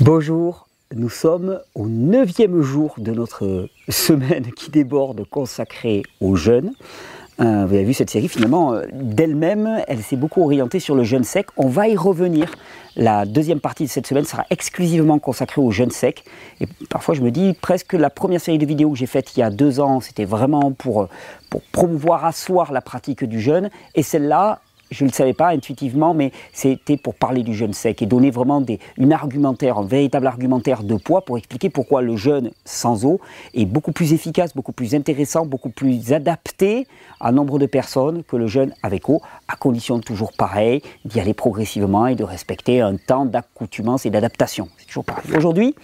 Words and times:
Bonjour, 0.00 0.68
nous 0.94 1.08
sommes 1.08 1.58
au 1.74 1.88
neuvième 1.88 2.62
jour 2.62 2.94
de 2.98 3.10
notre 3.10 3.68
semaine 3.88 4.52
qui 4.52 4.70
déborde 4.70 5.24
consacrée 5.28 6.04
aux 6.20 6.36
jeunes. 6.36 6.70
Euh, 7.40 7.66
vous 7.66 7.74
avez 7.74 7.82
vu 7.82 7.94
cette 7.94 8.08
série 8.08 8.28
finalement 8.28 8.74
euh, 8.74 8.84
d'elle-même, 8.92 9.82
elle 9.88 10.00
s'est 10.00 10.14
beaucoup 10.14 10.44
orientée 10.44 10.78
sur 10.78 10.94
le 10.94 11.02
jeûne 11.02 11.24
sec. 11.24 11.48
On 11.56 11.66
va 11.66 11.88
y 11.88 11.96
revenir. 11.96 12.54
La 12.94 13.26
deuxième 13.26 13.58
partie 13.58 13.84
de 13.84 13.88
cette 13.88 14.06
semaine 14.06 14.24
sera 14.24 14.44
exclusivement 14.50 15.18
consacrée 15.18 15.60
au 15.60 15.72
jeûne 15.72 15.90
sec. 15.90 16.24
Et 16.60 16.68
parfois 16.88 17.16
je 17.16 17.20
me 17.20 17.32
dis 17.32 17.54
presque 17.60 17.94
la 17.94 18.08
première 18.08 18.40
série 18.40 18.58
de 18.58 18.66
vidéos 18.66 18.90
que 18.90 18.98
j'ai 18.98 19.06
faite 19.06 19.36
il 19.36 19.40
y 19.40 19.42
a 19.42 19.50
deux 19.50 19.80
ans, 19.80 20.00
c'était 20.00 20.24
vraiment 20.24 20.70
pour, 20.70 21.02
euh, 21.02 21.08
pour 21.50 21.60
promouvoir, 21.72 22.24
asseoir 22.24 22.72
la 22.72 22.82
pratique 22.82 23.24
du 23.24 23.40
jeûne. 23.40 23.68
Et 23.96 24.04
celle-là, 24.04 24.60
je 24.90 25.04
ne 25.04 25.10
le 25.10 25.14
savais 25.14 25.32
pas 25.32 25.48
intuitivement, 25.48 26.14
mais 26.14 26.32
c'était 26.52 26.96
pour 26.96 27.14
parler 27.14 27.42
du 27.42 27.54
jeûne 27.54 27.72
sec 27.72 28.02
et 28.02 28.06
donner 28.06 28.30
vraiment 28.30 28.64
une 28.96 29.12
argumentaire, 29.12 29.78
un 29.78 29.86
véritable 29.86 30.26
argumentaire 30.26 30.82
de 30.82 30.94
poids 30.96 31.24
pour 31.24 31.38
expliquer 31.38 31.70
pourquoi 31.70 32.02
le 32.02 32.16
jeûne 32.16 32.50
sans 32.64 33.04
eau 33.04 33.20
est 33.54 33.66
beaucoup 33.66 33.92
plus 33.92 34.12
efficace, 34.12 34.54
beaucoup 34.54 34.72
plus 34.72 34.94
intéressant, 34.94 35.46
beaucoup 35.46 35.70
plus 35.70 36.12
adapté 36.12 36.86
à 37.20 37.32
nombre 37.32 37.58
de 37.58 37.66
personnes 37.66 38.22
que 38.24 38.36
le 38.36 38.46
jeûne 38.46 38.72
avec 38.82 39.08
eau, 39.08 39.20
à 39.48 39.56
condition 39.56 40.00
toujours 40.00 40.32
pareil, 40.32 40.82
d'y 41.04 41.20
aller 41.20 41.34
progressivement 41.34 42.06
et 42.06 42.14
de 42.14 42.24
respecter 42.24 42.80
un 42.80 42.96
temps 42.96 43.26
d'accoutumance 43.26 44.06
et 44.06 44.10
d'adaptation. 44.10 44.68
C'est 44.78 44.86
toujours 44.86 45.04
pareil. 45.04 45.36
Aujourd'hui, 45.36 45.74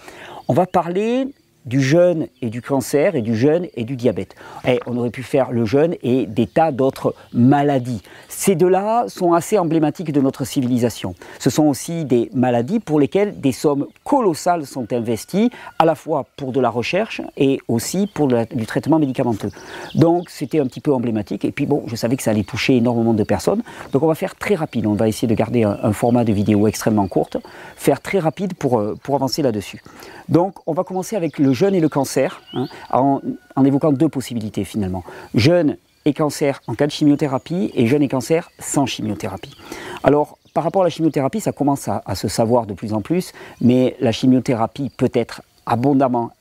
on 0.47 0.53
va 0.53 0.65
parler 0.65 1.27
du 1.65 1.81
jeûne 1.81 2.27
et 2.41 2.49
du 2.49 2.61
cancer 2.61 3.15
et 3.15 3.21
du 3.21 3.35
jeûne 3.35 3.67
et 3.75 3.83
du 3.83 3.95
diabète. 3.95 4.35
Et 4.67 4.79
on 4.85 4.95
aurait 4.97 5.09
pu 5.09 5.23
faire 5.23 5.51
le 5.51 5.65
jeûne 5.65 5.95
et 6.03 6.25
des 6.27 6.47
tas 6.47 6.71
d'autres 6.71 7.15
maladies. 7.33 8.01
Ces 8.37 8.55
deux-là 8.55 9.05
sont 9.07 9.31
assez 9.31 9.57
emblématiques 9.57 10.11
de 10.11 10.19
notre 10.19 10.43
civilisation. 10.43 11.15
Ce 11.39 11.49
sont 11.49 11.63
aussi 11.63 12.03
des 12.03 12.29
maladies 12.33 12.81
pour 12.81 12.99
lesquelles 12.99 13.39
des 13.39 13.53
sommes 13.53 13.87
colossales 14.03 14.65
sont 14.65 14.91
investies, 14.91 15.51
à 15.79 15.85
la 15.85 15.95
fois 15.95 16.25
pour 16.35 16.51
de 16.51 16.59
la 16.59 16.69
recherche 16.69 17.21
et 17.37 17.59
aussi 17.69 18.07
pour 18.07 18.27
du 18.27 18.65
traitement 18.65 18.99
médicamenteux. 18.99 19.51
Donc 19.95 20.29
c'était 20.29 20.59
un 20.59 20.65
petit 20.65 20.81
peu 20.81 20.93
emblématique. 20.93 21.45
Et 21.45 21.51
puis 21.51 21.65
bon, 21.65 21.83
je 21.87 21.95
savais 21.95 22.17
que 22.17 22.23
ça 22.23 22.31
allait 22.31 22.43
toucher 22.43 22.75
énormément 22.75 23.13
de 23.13 23.23
personnes. 23.23 23.63
Donc 23.93 24.03
on 24.03 24.07
va 24.07 24.15
faire 24.15 24.35
très 24.35 24.55
rapide. 24.55 24.85
On 24.85 24.95
va 24.95 25.07
essayer 25.07 25.29
de 25.29 25.33
garder 25.33 25.63
un, 25.63 25.93
format 25.93 26.25
de 26.25 26.33
vidéo 26.33 26.67
extrêmement 26.67 27.07
courte, 27.07 27.37
faire 27.77 28.01
très 28.01 28.19
rapide 28.19 28.53
pour, 28.53 28.79
euh, 28.79 28.95
pour 29.01 29.15
avancer 29.15 29.43
là-dessus. 29.43 29.81
Donc 30.27 30.55
on 30.67 30.73
va 30.73 30.83
commencer 30.83 31.15
avec 31.15 31.39
le 31.39 31.53
jeûne 31.53 31.73
et 31.73 31.79
le 31.79 31.89
cancer, 31.89 32.41
hein, 32.53 32.67
en, 32.91 33.21
évoquant 33.63 33.93
deux 33.93 34.09
possibilités 34.09 34.65
finalement. 34.65 35.05
Jeûne 35.35 35.77
et 36.05 36.13
cancer 36.13 36.61
en 36.67 36.75
cas 36.75 36.87
de 36.87 36.91
chimiothérapie 36.91 37.71
et 37.73 37.87
jeûne 37.87 38.03
et 38.03 38.07
cancer 38.07 38.51
sans 38.59 38.85
chimiothérapie. 38.85 39.55
Alors, 40.03 40.37
par 40.53 40.63
rapport 40.63 40.83
à 40.83 40.85
la 40.85 40.89
chimiothérapie, 40.89 41.41
ça 41.41 41.51
commence 41.51 41.87
à 41.87 42.15
se 42.15 42.27
savoir 42.27 42.65
de 42.65 42.73
plus 42.73 42.93
en 42.93 43.01
plus, 43.01 43.33
mais 43.59 43.97
la 43.99 44.13
chimiothérapie 44.13 44.89
peut 44.95 45.11
être 45.13 45.41
abondamment, 45.65 46.31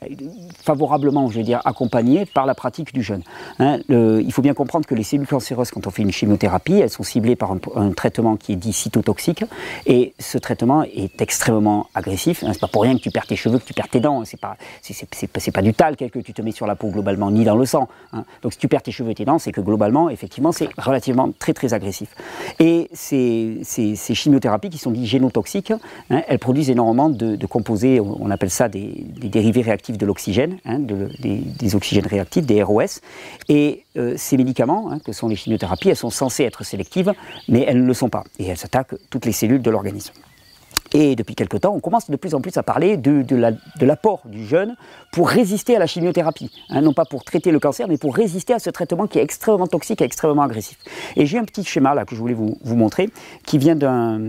favorablement, 0.62 1.28
je 1.30 1.38
veux 1.38 1.44
dire, 1.44 1.60
accompagné 1.64 2.26
par 2.26 2.46
la 2.46 2.54
pratique 2.54 2.92
du 2.92 3.02
jeûne. 3.02 3.22
Hein, 3.58 3.78
il 3.88 4.32
faut 4.32 4.42
bien 4.42 4.54
comprendre 4.54 4.86
que 4.86 4.94
les 4.94 5.02
cellules 5.02 5.26
cancéreuses, 5.26 5.70
quand 5.70 5.86
on 5.86 5.90
fait 5.90 6.02
une 6.02 6.12
chimiothérapie, 6.12 6.74
elles 6.74 6.90
sont 6.90 7.02
ciblées 7.02 7.36
par 7.36 7.52
un, 7.52 7.92
traitement 7.92 8.36
qui 8.36 8.52
est 8.52 8.56
dit 8.56 8.72
cytotoxique, 8.72 9.44
et 9.86 10.14
ce 10.18 10.38
traitement 10.38 10.82
est 10.82 11.20
extrêmement 11.20 11.88
agressif. 11.94 12.44
Hein, 12.44 12.50
c'est 12.52 12.60
pas 12.60 12.68
pour 12.68 12.82
rien 12.82 12.96
que 12.96 13.02
tu 13.02 13.10
perds 13.10 13.26
tes 13.26 13.36
cheveux, 13.36 13.58
que 13.58 13.64
tu 13.64 13.74
perds 13.74 13.88
tes 13.88 14.00
dents. 14.00 14.20
Hein, 14.20 14.24
c'est 14.26 14.40
pas, 14.40 14.56
c'est, 14.82 15.52
pas 15.52 15.62
du 15.62 15.72
talc 15.72 16.10
que 16.10 16.18
tu 16.18 16.32
te 16.32 16.42
mets 16.42 16.52
sur 16.52 16.66
la 16.66 16.76
peau 16.76 16.88
globalement, 16.88 17.30
ni 17.30 17.44
dans 17.44 17.56
le 17.56 17.66
sang. 17.66 17.88
Donc 18.42 18.52
si 18.52 18.58
tu 18.58 18.68
perds 18.68 18.82
tes 18.82 18.92
cheveux 18.92 19.10
et 19.10 19.14
tes 19.14 19.24
dents, 19.24 19.38
c'est 19.38 19.52
que 19.52 19.60
globalement, 19.60 20.10
effectivement, 20.10 20.52
c'est 20.52 20.68
relativement 20.76 21.30
très 21.38 21.54
très 21.54 21.72
agressif. 21.72 22.14
Et 22.58 22.90
ces, 22.92 23.62
chimiothérapies 24.14 24.70
qui 24.70 24.78
sont 24.78 24.90
dites 24.90 25.06
génotoxiques, 25.06 25.72
elles 26.10 26.38
produisent 26.38 26.70
énormément 26.70 27.08
de 27.08 27.46
composés, 27.46 28.00
on 28.00 28.30
appelle 28.30 28.50
ça 28.50 28.68
des 28.68 29.13
des 29.18 29.28
dérivés 29.28 29.62
réactifs 29.62 29.98
de 29.98 30.06
l'oxygène, 30.06 30.58
hein, 30.64 30.78
des, 30.78 31.74
oxygènes 31.74 32.06
réactifs, 32.06 32.46
des 32.46 32.62
ROS. 32.62 33.00
Et 33.48 33.84
euh, 33.96 34.14
ces 34.16 34.36
médicaments, 34.36 34.90
hein, 34.90 34.98
que 34.98 35.12
sont 35.12 35.28
les 35.28 35.36
chimiothérapies, 35.36 35.90
elles 35.90 35.96
sont 35.96 36.10
censées 36.10 36.44
être 36.44 36.64
sélectives, 36.64 37.12
mais 37.48 37.64
elles 37.66 37.82
ne 37.82 37.86
le 37.86 37.94
sont 37.94 38.08
pas. 38.08 38.24
Et 38.38 38.46
elles 38.46 38.64
attaquent 38.64 38.94
toutes 39.10 39.26
les 39.26 39.32
cellules 39.32 39.62
de 39.62 39.70
l'organisme. 39.70 40.12
Et 40.92 41.16
depuis 41.16 41.34
quelque 41.34 41.56
temps, 41.56 41.74
on 41.74 41.80
commence 41.80 42.08
de 42.08 42.16
plus 42.16 42.34
en 42.34 42.40
plus 42.40 42.56
à 42.56 42.62
parler 42.62 42.96
de, 42.96 43.24
l'apport 43.84 44.22
du 44.26 44.46
jeûne 44.46 44.76
pour 45.12 45.28
résister 45.28 45.74
à 45.74 45.80
la 45.80 45.86
chimiothérapie. 45.86 46.52
Hein, 46.70 46.82
non 46.82 46.92
pas 46.92 47.04
pour 47.04 47.24
traiter 47.24 47.50
le 47.50 47.58
cancer, 47.58 47.88
mais 47.88 47.98
pour 47.98 48.14
résister 48.14 48.52
à 48.52 48.60
ce 48.60 48.70
traitement 48.70 49.08
qui 49.08 49.18
est 49.18 49.22
extrêmement 49.22 49.66
toxique 49.66 50.00
et 50.02 50.04
extrêmement 50.04 50.42
agressif. 50.42 50.78
Et 51.16 51.26
j'ai 51.26 51.38
un 51.38 51.44
petit 51.44 51.64
schéma 51.64 51.94
là 51.94 52.04
que 52.04 52.14
je 52.14 52.20
voulais 52.20 52.34
vous 52.34 52.76
montrer, 52.76 53.10
qui 53.44 53.58
vient 53.58 53.74
d'un 53.74 54.20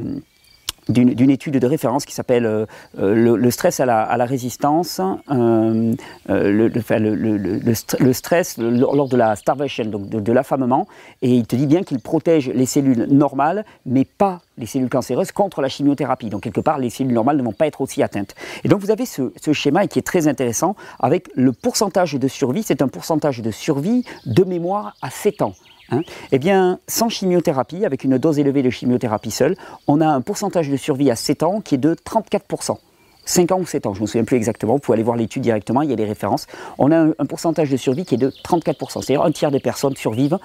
d'une 0.90 1.30
étude 1.30 1.58
de 1.58 1.68
référence 1.68 2.06
qui 2.06 2.14
s'appelle 2.14 2.46
euh, 2.46 2.66
euh, 3.00 3.38
le, 3.38 3.52
stress 3.52 3.80
à 3.80 3.86
la, 3.86 4.26
résistance, 4.26 5.02
euh, 5.32 5.94
le, 6.28 6.68
le, 6.68 8.14
stress 8.14 8.58
lors 8.58 9.08
de 9.08 9.18
la 9.18 9.36
starvation, 9.36 9.86
donc 9.86 10.10
de, 10.10 10.32
l'affamement, 10.32 10.88
et 11.22 11.32
il 11.32 11.48
te 11.48 11.56
dit 11.56 11.68
bien 11.68 11.84
qu'il 11.84 12.00
protège 12.00 12.50
les 12.50 12.66
cellules 12.66 13.08
normales, 13.10 13.66
mais 13.86 14.06
pas 14.06 14.42
les 14.58 14.66
cellules 14.66 14.90
cancéreuses 14.90 15.32
contre 15.32 15.62
la 15.62 15.70
chimiothérapie. 15.70 16.30
Donc 16.30 16.44
quelque 16.44 16.62
part, 16.62 16.80
les 16.80 16.90
cellules 16.90 17.14
normales 17.14 17.38
ne 17.38 17.44
vont 17.44 17.52
pas 17.52 17.68
être 17.68 17.82
aussi 17.82 18.04
atteintes. 18.04 18.36
Et 18.64 18.70
donc 18.70 18.82
vous 18.82 18.92
avez 18.92 19.06
ce, 19.06 19.34
ce 19.42 19.54
schéma 19.54 19.88
qui 19.88 20.00
est 20.00 20.04
très 20.04 20.28
intéressant 20.28 20.76
avec 21.00 21.30
le 21.36 21.52
pourcentage 21.52 22.14
de 22.14 22.28
survie, 22.28 22.64
c'est 22.64 22.82
un 22.82 22.88
pourcentage 22.88 23.42
de 23.42 23.52
survie 23.52 24.06
de 24.26 24.44
mémoire 24.44 24.96
à 25.02 25.10
7 25.10 25.42
ans. 25.42 25.54
Hein, 25.92 26.02
eh 26.32 26.40
bien, 26.40 26.80
sans 26.88 27.10
chimiothérapie, 27.10 27.86
avec 27.86 28.04
une 28.04 28.18
dose 28.18 28.40
élevée 28.40 28.64
de 28.64 28.70
chimiothérapie 28.70 29.32
seule, 29.32 29.56
on 29.88 30.02
a 30.02 30.08
un 30.08 30.22
pourcentage 30.22 30.70
de 30.70 30.78
survie 30.78 31.12
à 31.12 31.16
7 31.16 31.44
ans 31.44 31.62
qui 31.62 31.76
est 31.76 31.80
de 31.80 31.94
34%. 31.94 32.78
5 33.26 33.52
ans 33.52 33.60
ou 33.60 33.66
7 33.66 33.88
ans, 33.88 33.94
je 33.94 34.00
ne 34.00 34.04
me 34.04 34.08
souviens 34.08 34.24
plus 34.24 34.38
exactement, 34.38 34.74
vous 34.74 34.80
pouvez 34.80 34.96
aller 34.96 35.04
voir 35.04 35.18
l'étude 35.18 35.42
directement, 35.42 35.82
il 35.82 35.90
y 35.90 35.94
a 35.94 35.96
des 35.96 36.06
références. 36.06 36.46
On 36.78 36.92
a 36.92 36.98
un, 36.98 37.26
pourcentage 37.28 37.70
de 37.70 37.78
survie 37.78 38.06
qui 38.06 38.16
est 38.16 38.20
de 38.20 38.30
34%, 38.30 39.02
c'est-à-dire 39.02 39.24
un 39.24 39.32
tiers 39.32 39.52
des 39.52 39.60
personnes 39.60 39.96
survivent 39.96 40.38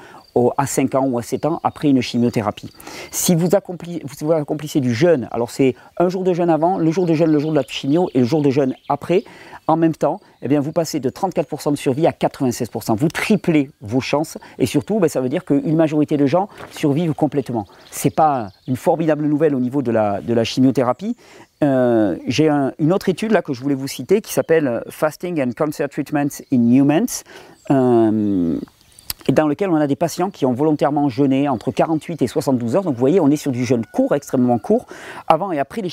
à 0.56 0.66
5 0.66 0.94
ans 0.94 1.06
ou 1.06 1.18
à 1.18 1.22
7 1.22 1.46
ans 1.46 1.60
après 1.62 1.88
une 1.88 2.00
chimiothérapie. 2.00 2.70
Si 3.10 3.34
vous, 3.34 3.48
vous 4.20 4.32
accomplissez 4.32 4.80
du 4.80 4.94
jeûne, 4.94 5.28
alors 5.32 5.50
c'est 5.50 5.74
un 5.98 6.08
jour 6.08 6.24
de 6.24 6.32
jeûne 6.32 6.50
avant, 6.50 6.78
le 6.78 6.90
jour 6.90 7.06
de 7.06 7.14
jeûne, 7.14 7.30
le 7.30 7.38
jour 7.38 7.50
de 7.50 7.56
la 7.56 7.64
chimio 7.66 8.08
et 8.14 8.20
le 8.20 8.24
jour 8.24 8.42
de 8.42 8.50
jeûne 8.50 8.74
après, 8.88 9.24
en 9.66 9.76
même 9.76 9.94
temps, 9.94 10.20
eh 10.42 10.48
bien, 10.48 10.60
vous 10.60 10.72
passez 10.72 10.98
de 10.98 11.10
34% 11.10 11.70
de 11.70 11.76
survie 11.76 12.06
à 12.06 12.10
96%. 12.10 12.96
Vous 12.96 13.08
triplez 13.08 13.70
vos 13.80 14.00
chances 14.00 14.36
et 14.58 14.66
surtout, 14.66 14.98
ben, 14.98 15.08
ça 15.08 15.20
veut 15.20 15.28
dire 15.28 15.44
qu'une 15.44 15.76
majorité 15.76 16.16
de 16.16 16.26
gens 16.26 16.48
survivent 16.72 17.14
complètement. 17.14 17.66
Ce 17.92 18.08
n'est 18.08 18.12
pas 18.12 18.48
une 18.66 18.76
formidable 18.76 19.26
nouvelle 19.26 19.54
au 19.54 19.60
niveau 19.60 19.82
de 19.82 19.92
la, 19.92 20.20
de 20.20 20.34
la 20.34 20.44
chimiothérapie. 20.44 21.16
Euh, 21.62 22.16
j'ai 22.26 22.48
une 22.48 22.92
autre 22.92 23.10
étude 23.10 23.32
là 23.32 23.42
que 23.42 23.52
je 23.52 23.60
voulais 23.60 23.74
vous 23.74 23.86
citer 23.86 24.22
qui 24.22 24.32
s'appelle 24.32 24.82
Fasting 24.88 25.40
and 25.40 25.50
Cancer 25.56 25.88
Treatments 25.88 26.42
in 26.52 26.70
Humans. 26.70 27.22
Euh, 27.70 28.58
et 29.28 29.32
dans 29.32 29.46
lequel 29.46 29.70
on 29.70 29.76
a 29.76 29.86
des 29.86 29.96
patients 29.96 30.30
qui 30.30 30.46
ont 30.46 30.52
volontairement 30.52 31.08
jeûné 31.08 31.48
entre 31.48 31.70
48 31.70 32.22
et 32.22 32.26
72 32.26 32.76
heures. 32.76 32.82
Donc 32.82 32.94
vous 32.94 33.00
voyez, 33.00 33.20
on 33.20 33.30
est 33.30 33.36
sur 33.36 33.52
du 33.52 33.64
jeûne 33.64 33.84
court, 33.86 34.14
extrêmement 34.14 34.58
court, 34.58 34.86
avant 35.28 35.52
et 35.52 35.58
après 35.58 35.82
les 35.82 35.88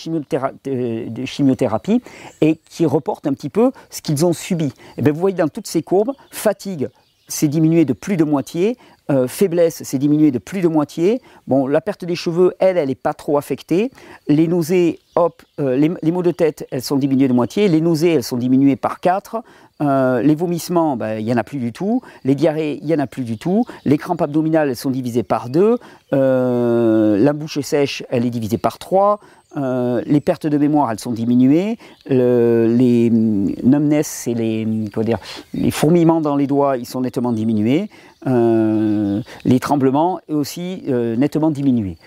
chimiothérapies, 1.26 2.02
et 2.42 2.60
qui 2.70 2.86
reportent 2.86 3.28
un 3.28 3.34
petit 3.34 3.50
peu 3.50 3.72
ce 3.90 4.02
qu'ils 4.02 4.26
ont 4.26 4.34
subi. 4.34 4.66
Et 4.66 4.72
eh 4.98 5.02
bien 5.02 5.14
vous 5.14 5.20
voyez 5.20 5.38
dans 5.38 5.48
toutes 5.48 5.68
ces 5.68 5.84
courbes, 5.84 6.14
fatigue 6.32 6.90
s'est 7.28 7.48
diminué 7.48 7.86
de 7.86 7.94
plus 7.94 8.18
de 8.18 8.24
moitié, 8.24 8.78
euh, 9.10 9.28
faiblesse 9.28 9.84
s'est 9.84 9.98
diminué 9.98 10.32
de 10.32 10.40
plus 10.40 10.62
de 10.62 10.68
moitié. 10.68 11.22
Bon, 11.48 11.68
la 11.68 11.82
perte 11.82 12.06
des 12.06 12.16
cheveux, 12.16 12.54
elle, 12.59 12.78
elle 12.78 12.90
n'est 12.90 12.96
pas 12.96 13.14
trop 13.14 13.38
affectée. 13.38 13.92
Les 14.28 14.48
nausées, 14.48 15.00
hop, 15.16 15.44
euh, 15.59 15.76
les, 15.76 15.92
les, 16.02 16.12
maux 16.12 16.24
de 16.24 16.32
tête, 16.32 16.68
elles 16.72 16.82
sont 16.82 16.98
diminuées 16.98 17.28
de 17.28 17.34
moitié. 17.34 17.68
Les 17.68 17.82
nausées, 17.82 18.14
elles 18.14 18.24
sont 18.24 18.38
diminuées 18.38 18.76
par 18.76 19.00
4. 19.00 19.44
Euh, 19.82 20.22
les 20.22 20.36
vomissements, 20.36 20.98
ben, 20.98 21.20
il 21.20 21.26
n'y 21.26 21.34
en 21.34 21.38
a 21.38 21.44
plus 21.44 21.60
du 21.60 21.72
tout. 21.72 22.02
Les 22.24 22.36
diarrhées, 22.36 22.80
il 22.82 22.88
n'y 22.88 22.94
en 22.96 23.00
a 23.00 23.08
plus 23.08 23.24
du 23.24 23.38
tout. 23.38 23.66
Les 23.86 23.98
crampes 23.98 24.22
abdominales, 24.22 24.76
sont 24.76 24.90
divisées 24.90 25.24
par 25.24 25.50
deux. 25.50 25.78
Euh, 26.14 27.18
la 27.18 27.34
bouche 27.34 27.60
sèche, 27.60 28.04
elle 28.10 28.26
est 28.26 28.30
divisée 28.30 28.58
par 28.58 28.78
trois. 28.80 29.20
Euh, 29.56 30.02
les 30.06 30.20
pertes 30.20 30.46
de 30.46 30.58
mémoire, 30.58 30.92
elles 30.92 31.00
sont 31.00 31.12
diminuées. 31.12 31.78
les 32.08 33.09
numbness, 33.09 34.28
les, 34.28 34.66
dire, 34.66 35.20
les 35.53 35.72
fourmillements 35.72 36.22
dans 36.22 36.35
les 36.35 36.47
doigts, 36.47 36.78
ils 36.78 36.85
sont 36.85 37.02
nettement 37.02 37.32
diminués. 37.32 37.90
les 38.26 39.59
tremblements, 39.59 40.20
aussi 40.28 40.84
nettement 40.88 41.52
diminués. 41.52 41.97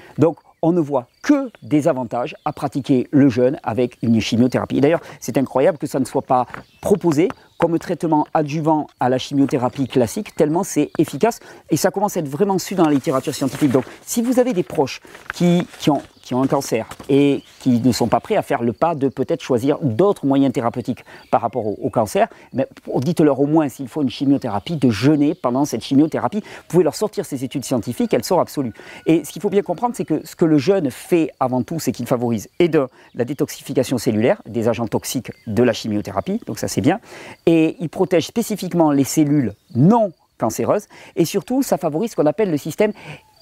On 0.62 0.72
ne 0.72 0.80
voit 0.80 1.06
que 1.22 1.50
des 1.62 1.88
avantages 1.88 2.36
à 2.44 2.52
pratiquer 2.52 3.08
le 3.10 3.28
jeûne 3.28 3.58
avec 3.62 3.96
une 4.02 4.20
chimiothérapie. 4.20 4.80
D'ailleurs, 4.80 5.00
c'est 5.20 5.38
incroyable 5.38 5.78
que 5.78 5.86
ça 5.86 6.00
ne 6.00 6.04
soit 6.04 6.22
pas 6.22 6.46
proposé 6.80 7.28
comme 7.58 7.78
traitement 7.78 8.26
adjuvant 8.32 8.86
à 9.00 9.10
la 9.10 9.18
chimiothérapie 9.18 9.86
classique, 9.86 10.34
tellement 10.34 10.64
c'est 10.64 10.90
efficace 10.98 11.40
et 11.68 11.76
ça 11.76 11.90
commence 11.90 12.16
à 12.16 12.20
être 12.20 12.28
vraiment 12.28 12.58
su 12.58 12.74
dans 12.74 12.86
la 12.86 12.92
littérature 12.92 13.34
scientifique. 13.34 13.70
Donc, 13.70 13.84
si 14.06 14.22
vous 14.22 14.38
avez 14.38 14.54
des 14.54 14.62
proches 14.62 15.00
qui, 15.34 15.66
ont, 15.88 16.00
ont 16.34 16.42
un 16.42 16.46
cancer 16.46 16.88
et 17.08 17.42
qui 17.60 17.80
ne 17.80 17.92
sont 17.92 18.08
pas 18.08 18.20
prêts 18.20 18.36
à 18.36 18.42
faire 18.42 18.62
le 18.62 18.72
pas 18.72 18.94
de 18.94 19.08
peut-être 19.08 19.42
choisir 19.42 19.78
d'autres 19.82 20.26
moyens 20.26 20.52
thérapeutiques 20.52 21.04
par 21.30 21.40
rapport 21.40 21.66
au, 21.66 21.90
cancer, 21.90 22.28
mais 22.52 22.66
dites-leur 22.96 23.40
au 23.40 23.46
moins 23.46 23.68
s'il 23.68 23.88
faut 23.88 24.02
une 24.02 24.10
chimiothérapie, 24.10 24.76
de 24.76 24.90
jeûner 24.90 25.34
pendant 25.34 25.64
cette 25.64 25.82
chimiothérapie. 25.82 26.40
Vous 26.40 26.64
pouvez 26.68 26.84
leur 26.84 26.94
sortir 26.94 27.24
ces 27.24 27.44
études 27.44 27.64
scientifiques, 27.64 28.14
elles 28.14 28.24
sont 28.24 28.38
absolues. 28.38 28.72
Et 29.06 29.24
ce 29.24 29.32
qu'il 29.32 29.42
faut 29.42 29.50
bien 29.50 29.62
comprendre, 29.62 29.94
c'est 29.96 30.04
que 30.04 30.24
ce 30.24 30.36
que 30.36 30.44
le 30.44 30.58
jeûne 30.58 30.90
fait 30.90 31.30
avant 31.40 31.62
tout, 31.62 31.80
c'est 31.80 31.92
qu'il 31.92 32.06
favorise 32.06 32.48
et 32.58 32.68
de 32.68 32.86
la 33.14 33.24
détoxification 33.24 33.98
cellulaire 33.98 34.42
des 34.46 34.68
agents 34.68 34.86
toxiques 34.86 35.32
de 35.46 35.62
la 35.62 35.72
chimiothérapie, 35.72 36.40
donc 36.46 36.58
ça 36.58 36.68
c'est 36.68 36.80
bien, 36.80 37.00
et 37.46 37.76
il 37.80 37.88
protège 37.88 38.26
spécifiquement 38.26 38.92
les 38.92 39.04
cellules 39.04 39.54
non 39.74 40.12
cancéreuses, 40.38 40.86
et 41.16 41.24
surtout 41.24 41.62
ça 41.62 41.76
favorise 41.76 42.12
ce 42.12 42.16
qu'on 42.16 42.26
appelle 42.26 42.50
le 42.50 42.56
système 42.56 42.92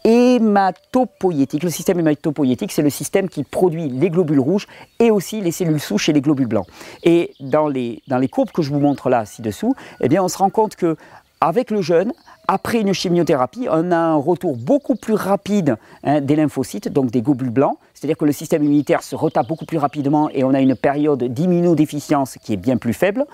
hématopoïétique. 0.05 1.63
Le 1.63 1.71
système 1.71 2.01
hématopoïétique, 2.01 2.73
c'est 2.73 2.83
le 2.83 2.91
système 2.91 3.29
qui 3.29 3.45
produit 3.45 3.89
les 3.89 4.11
globules 4.11 4.41
rouges 4.41 4.67
et 4.99 5.11
aussi 5.11 5.41
les 5.41 5.53
cellules 5.53 5.81
souches 5.81 6.09
et 6.09 6.13
les 6.13 6.21
globules 6.21 6.47
blancs. 6.47 6.67
Et 7.05 7.35
dans 7.41 7.69
les, 7.69 8.03
courbes 8.31 8.51
que 8.51 8.63
je 8.63 8.71
vous 8.71 8.81
montre 8.81 9.09
là, 9.09 9.25
ci-dessous, 9.25 9.75
eh 10.01 10.09
bien, 10.09 10.23
on 10.23 10.29
se 10.29 10.39
rend 10.39 10.51
compte 10.51 10.77
que 10.77 10.97
avec 11.41 11.71
le 11.71 11.81
jeûne, 11.81 12.13
après 12.49 12.81
une 12.81 12.95
chimiothérapie, 12.95 13.69
on 13.71 13.93
a 13.93 13.97
un 13.97 14.15
retour 14.15 14.57
beaucoup 14.57 14.95
plus 14.95 15.15
rapide 15.15 15.77
hein, 16.03 16.21
des 16.21 16.35
lymphocytes, 16.35 16.89
donc 16.89 17.11
des 17.11 17.21
globules 17.21 17.51
blancs. 17.51 17.77
C'est-à-dire 17.93 18.17
que 18.17 18.25
le 18.25 18.33
système 18.33 18.65
immunitaire 18.65 19.03
se 19.03 19.15
retape 19.15 19.47
beaucoup 19.47 19.67
plus 19.67 19.77
rapidement 19.77 20.31
et 20.31 20.45
on 20.45 20.55
a 20.55 20.61
une 20.61 20.75
période 20.75 21.23
d'immunodéficience 21.23 22.39
qui 22.43 22.55
est 22.55 22.57
bien 22.57 22.77
plus 22.77 22.95
faible. 22.95 23.27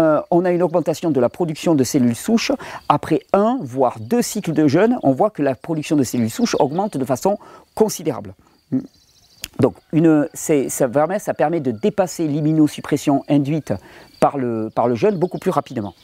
Euh, 0.00 0.22
on 0.30 0.44
a 0.44 0.52
une 0.52 0.62
augmentation 0.62 1.10
de 1.10 1.20
la 1.20 1.28
production 1.28 1.74
de 1.74 1.84
cellules 1.84 2.16
souches. 2.16 2.52
Après 2.88 3.20
un, 3.32 3.58
voire 3.60 3.98
deux 4.00 4.22
cycles 4.22 4.52
de 4.52 4.66
jeûne, 4.68 4.98
on 5.02 5.12
voit 5.12 5.30
que 5.30 5.42
la 5.42 5.54
production 5.54 5.96
de 5.96 6.02
cellules 6.02 6.30
souches 6.30 6.56
augmente 6.58 6.96
de 6.96 7.04
façon 7.04 7.38
considérable. 7.74 8.34
Donc, 9.60 9.74
une, 9.92 10.28
ça, 10.32 10.88
permet, 10.88 11.18
ça 11.18 11.34
permet 11.34 11.60
de 11.60 11.72
dépasser 11.72 12.26
l'immunosuppression 12.26 13.22
induite 13.28 13.74
par 14.18 14.38
le, 14.38 14.70
par 14.74 14.88
le 14.88 14.94
jeûne 14.94 15.16
beaucoup 15.16 15.38
plus 15.38 15.50
rapidement. 15.50 15.94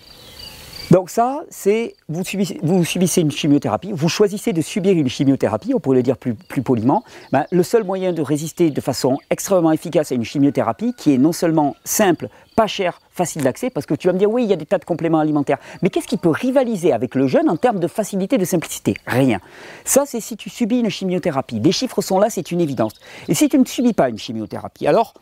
Donc 0.90 1.11
ça, 1.11 1.43
c'est 1.50 1.96
vous 2.08 2.25
subissez, 2.25 3.20
une 3.20 3.31
chimiothérapie, 3.31 3.93
vous 3.93 4.08
choisissez 4.08 4.55
de 4.55 4.62
subir 4.62 4.96
une 4.96 5.08
chimiothérapie, 5.08 5.75
on 5.75 5.81
pourrait 5.81 5.99
le 5.99 6.02
dire 6.02 6.17
plus, 6.17 6.35
plus 6.35 6.62
poliment. 6.62 7.05
Ben, 7.31 7.44
le 7.50 7.62
seul 7.62 7.85
moyen 7.85 8.14
de 8.14 8.23
résister 8.23 8.70
de 8.70 8.81
façon 8.81 9.19
extrêmement 9.29 9.73
efficace 9.73 10.12
à 10.12 10.14
une 10.14 10.25
chimiothérapie, 10.25 10.94
qui 10.96 11.12
est 11.12 11.19
non 11.19 11.32
seulement 11.32 11.76
simple, 11.85 12.29
pas 12.56 12.67
cher, 12.67 13.02
facile 13.11 13.43
d'accès, 13.43 13.69
parce 13.69 13.85
que 13.85 13.94
tu 13.94 14.06
vas 14.06 14.14
me 14.14 14.19
dire 14.19 14.31
oui, 14.31 14.44
il 14.44 14.49
y 14.49 14.52
a 14.55 14.56
des 14.56 14.64
tas 14.64 14.79
de 14.79 14.87
compléments 14.87 15.19
alimentaires, 15.19 15.58
mais 15.82 15.90
qu'est-ce 15.90 16.08
qui 16.08 16.17
peut 16.17 16.31
rivaliser 16.31 16.94
avec 16.94 17.14
le 17.14 17.26
jeûne 17.26 17.50
en 17.50 17.56
termes 17.56 17.81
de 17.81 17.87
facilité, 17.87 18.38
de 18.38 18.46
simplicité? 18.46 18.94
Rien. 19.06 19.41
Ça, 19.84 20.05
c'est 20.06 20.20
si 20.20 20.38
tu 20.38 20.49
subis 20.49 20.81
une 20.81 20.88
chimiothérapie. 20.88 21.61
Des 21.61 21.73
chiffres 21.73 22.00
sont 22.00 22.19
là, 22.19 22.31
c'est 22.31 22.50
une 22.50 22.62
évidence. 22.62 22.94
Et 23.29 23.34
si 23.34 23.50
tu 23.50 23.58
ne 23.58 23.67
subis 23.67 23.93
pas 23.93 24.08
une 24.08 24.19
chimiothérapie, 24.19 24.87
alors 24.87 25.12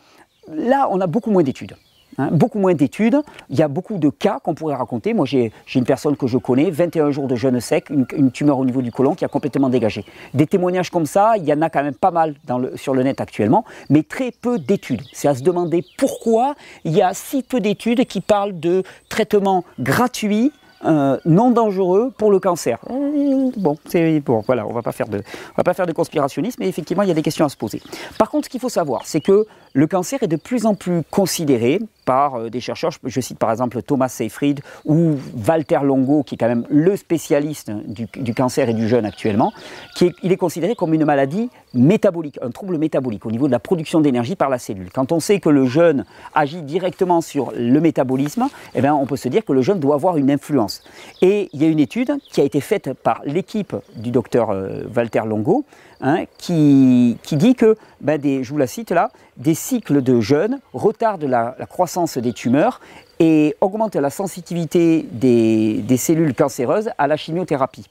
là, 0.47 0.87
on 0.91 1.01
a 1.01 1.07
beaucoup 1.07 1.31
moins 1.31 1.43
d'études. 1.43 1.75
Hein, 2.19 2.29
beaucoup 2.31 2.57
moins 2.57 2.73
d'études, 2.73 3.21
il 3.49 3.59
y 3.59 3.61
a 3.61 3.67
beaucoup 3.67 3.97
de 3.97 4.09
cas 4.09 4.39
qu'on 4.43 4.55
pourrait 4.55 4.75
raconter. 4.75 5.13
Moi, 5.13 5.25
j'ai 5.27 5.51
une 5.75 5.85
personne 5.85 6.17
que 6.17 6.25
je 6.25 6.39
connais, 6.39 6.71
21 6.71 7.11
jours 7.11 7.27
de 7.27 7.35
jeûne 7.35 7.59
sec, 7.59 7.91
une, 7.91 8.31
tumeur 8.31 8.57
au 8.57 8.65
niveau 8.65 8.81
du 8.81 8.91
côlon 8.91 9.13
qui 9.13 9.23
a 9.23 9.27
complètement 9.27 9.69
dégagé. 9.69 10.03
Des 10.33 10.47
témoignages 10.47 10.89
comme 10.89 11.05
ça, 11.05 11.33
il 11.37 11.45
y 11.45 11.53
en 11.53 11.61
a 11.61 11.69
quand 11.69 11.83
même 11.83 11.93
pas 11.93 12.11
mal 12.11 12.33
sur 12.75 12.95
le 12.95 13.03
net 13.03 13.21
actuellement, 13.21 13.65
mais 13.89 14.01
très 14.01 14.31
peu 14.31 14.57
d'études. 14.57 15.03
C'est 15.13 15.27
à 15.27 15.35
se 15.35 15.43
demander 15.43 15.83
pourquoi 15.97 16.55
il 16.85 16.93
y 16.93 17.03
a 17.03 17.13
si 17.13 17.43
peu 17.43 17.59
d'études 17.59 18.05
qui 18.05 18.21
parlent 18.21 18.59
de 18.59 18.81
traitements 19.09 19.63
gratuits 19.79 20.51
euh, 20.85 21.17
non 21.25 21.51
dangereux 21.51 22.11
pour 22.17 22.31
le 22.31 22.39
cancer. 22.39 22.79
Euh, 22.89 23.49
bon, 23.57 23.77
c'est 23.85 24.19
bon, 24.19 24.43
voilà, 24.45 24.67
on 24.67 24.73
va 24.73 24.83
pas 24.83 24.91
faire 24.91 25.07
de, 25.07 25.17
on 25.17 25.57
va 25.57 25.63
pas 25.63 25.73
faire 25.73 25.87
de 25.87 25.91
conspirationnisme, 25.91 26.57
mais 26.59 26.67
effectivement, 26.67 27.01
il 27.03 27.09
y 27.09 27.11
a 27.11 27.15
des 27.15 27.23
questions 27.23 27.45
à 27.45 27.49
se 27.49 27.57
poser. 27.57 27.81
Par 28.19 28.29
contre, 28.29 28.45
ce 28.45 28.49
qu'il 28.49 28.59
faut 28.59 28.69
savoir, 28.69 29.01
c'est 29.05 29.21
que 29.21 29.45
le 29.73 29.87
cancer 29.87 30.21
est 30.21 30.27
de 30.27 30.35
plus 30.35 30.65
en 30.65 30.75
plus 30.75 31.01
considéré 31.09 31.79
par 32.07 32.35
euh, 32.35 32.49
des 32.49 32.61
chercheurs. 32.61 32.91
Je, 33.03 33.21
cite 33.21 33.37
par 33.37 33.51
exemple 33.51 33.83
Thomas 33.83 34.07
Seyfried 34.07 34.61
ou 34.85 35.17
Walter 35.47 35.79
Longo, 35.83 36.23
qui 36.23 36.35
est 36.35 36.37
quand 36.37 36.47
même 36.47 36.65
le 36.69 36.95
spécialiste 36.95 37.69
du, 37.69 38.33
cancer 38.33 38.69
et 38.69 38.73
du 38.73 38.87
jeûne 38.87 39.05
actuellement. 39.05 39.51
Qui 39.95 40.13
il 40.23 40.31
est 40.31 40.37
considéré 40.37 40.73
comme 40.73 40.93
une 40.93 41.05
maladie 41.05 41.49
métabolique, 41.77 42.39
un 42.41 42.51
trouble 42.51 42.77
métabolique 42.77 43.25
au 43.25 43.31
niveau 43.31 43.47
de 43.47 43.51
la 43.51 43.59
production 43.59 44.01
d'énergie 44.01 44.35
par 44.35 44.49
la 44.49 44.59
cellule. 44.59 44.89
Quand 44.93 45.11
on 45.11 45.19
sait 45.19 45.39
que 45.39 45.49
le 45.49 45.65
jeûne 45.65 46.05
agit 46.33 46.61
directement 46.61 47.21
sur 47.21 47.51
le 47.55 47.79
métabolisme, 47.79 48.47
eh 48.75 48.81
bien, 48.81 48.95
on 48.95 49.05
peut 49.05 49.15
se 49.15 49.29
dire 49.29 49.45
que 49.45 49.53
le 49.53 49.61
jeûne 49.61 49.79
doit 49.79 49.95
avoir 49.95 50.17
une 50.17 50.31
influence. 50.31 50.83
Et 51.21 51.49
il 51.53 51.61
y 51.61 51.65
a 51.65 51.69
une 51.69 51.79
étude 51.79 52.17
qui 52.31 52.41
a 52.41 52.43
été 52.43 52.61
faite 52.61 52.93
par 52.93 53.21
l'équipe 53.25 53.75
du 53.95 54.11
docteur 54.11 54.49
euh, 54.49 54.83
Walter 54.95 55.21
Longo, 55.25 55.65
hein, 56.01 56.25
qui, 56.37 57.17
dit 57.31 57.55
que, 57.55 57.75
ben 58.01 58.19
des, 58.19 58.43
je 58.43 58.51
vous 58.51 58.57
la 58.57 58.67
cite 58.67 58.91
là, 58.91 59.11
des 59.37 59.53
cycles 59.53 60.01
de 60.01 60.19
jeûne 60.19 60.59
retardent 60.73 61.23
la, 61.23 61.55
croissance 61.69 62.17
des 62.17 62.33
tumeurs 62.33 62.81
et 63.19 63.55
augmentent 63.61 63.95
la 63.95 64.09
sensibilité 64.09 65.07
des 65.11 65.97
cellules 65.97 66.33
cancéreuses 66.33 66.89
à 66.97 67.07
la 67.07 67.17
chimiothérapie. 67.17 67.87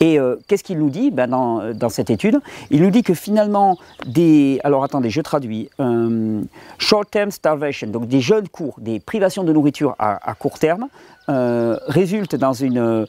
Et 0.00 0.18
euh, 0.18 0.36
qu'est-ce 0.46 0.64
qu'il 0.64 0.78
nous 0.78 0.90
dit 0.90 1.10
ben 1.10 1.28
dans, 1.28 1.88
cette 1.88 2.10
étude? 2.10 2.38
Il 2.70 2.82
nous 2.82 2.90
dit 2.90 3.02
que 3.02 3.14
finalement, 3.14 3.78
des. 4.06 4.60
Alors 4.64 4.84
attendez, 4.84 5.10
je 5.10 5.20
traduis. 5.20 5.68
Euh, 5.80 6.42
short-term 6.78 7.30
starvation, 7.30 7.88
donc 7.88 8.08
des 8.08 8.20
jeûnes 8.20 8.48
courts, 8.48 8.76
des 8.80 9.00
privations 9.00 9.44
de 9.44 9.52
nourriture 9.52 9.94
à, 9.98 10.34
court 10.38 10.58
terme, 10.58 10.88
euh, 11.28 11.78
résultent 11.86 12.36
dans 12.36 12.52
une. 12.52 13.06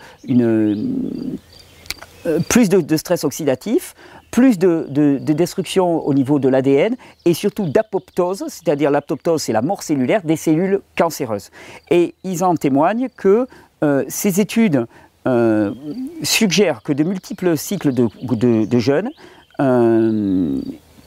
plus 2.50 2.70
de, 2.70 2.98
stress 2.98 3.24
oxydatif, 3.24 3.94
plus 4.32 4.58
de, 4.58 4.88
de, 4.90 5.34
destruction 5.34 6.06
au 6.06 6.14
niveau 6.14 6.40
de 6.40 6.50
l'ADN 6.50 6.96
et 7.26 7.34
surtout 7.34 7.68
d'apoptose, 7.68 8.46
c'est-à-dire 8.48 8.90
l'apoptose, 8.90 9.44
c'est 9.44 9.54
la 9.54 9.62
mort 9.62 9.84
cellulaire 9.84 10.22
des 10.24 10.36
cellules 10.36 10.82
cancéreuses. 10.98 11.52
Et 11.92 12.16
ils 12.24 12.44
en 12.44 12.56
témoignent 12.56 13.10
que 13.16 13.48
ces 14.08 14.40
études 14.40 14.88
euh, 15.28 15.72
suggère 16.24 16.84
que 16.84 16.94
de 16.94 17.04
multiples 17.04 17.58
cycles 17.58 17.94
de, 17.94 18.66
de, 18.66 18.80
jeûne 18.80 19.10
euh, 19.60 20.60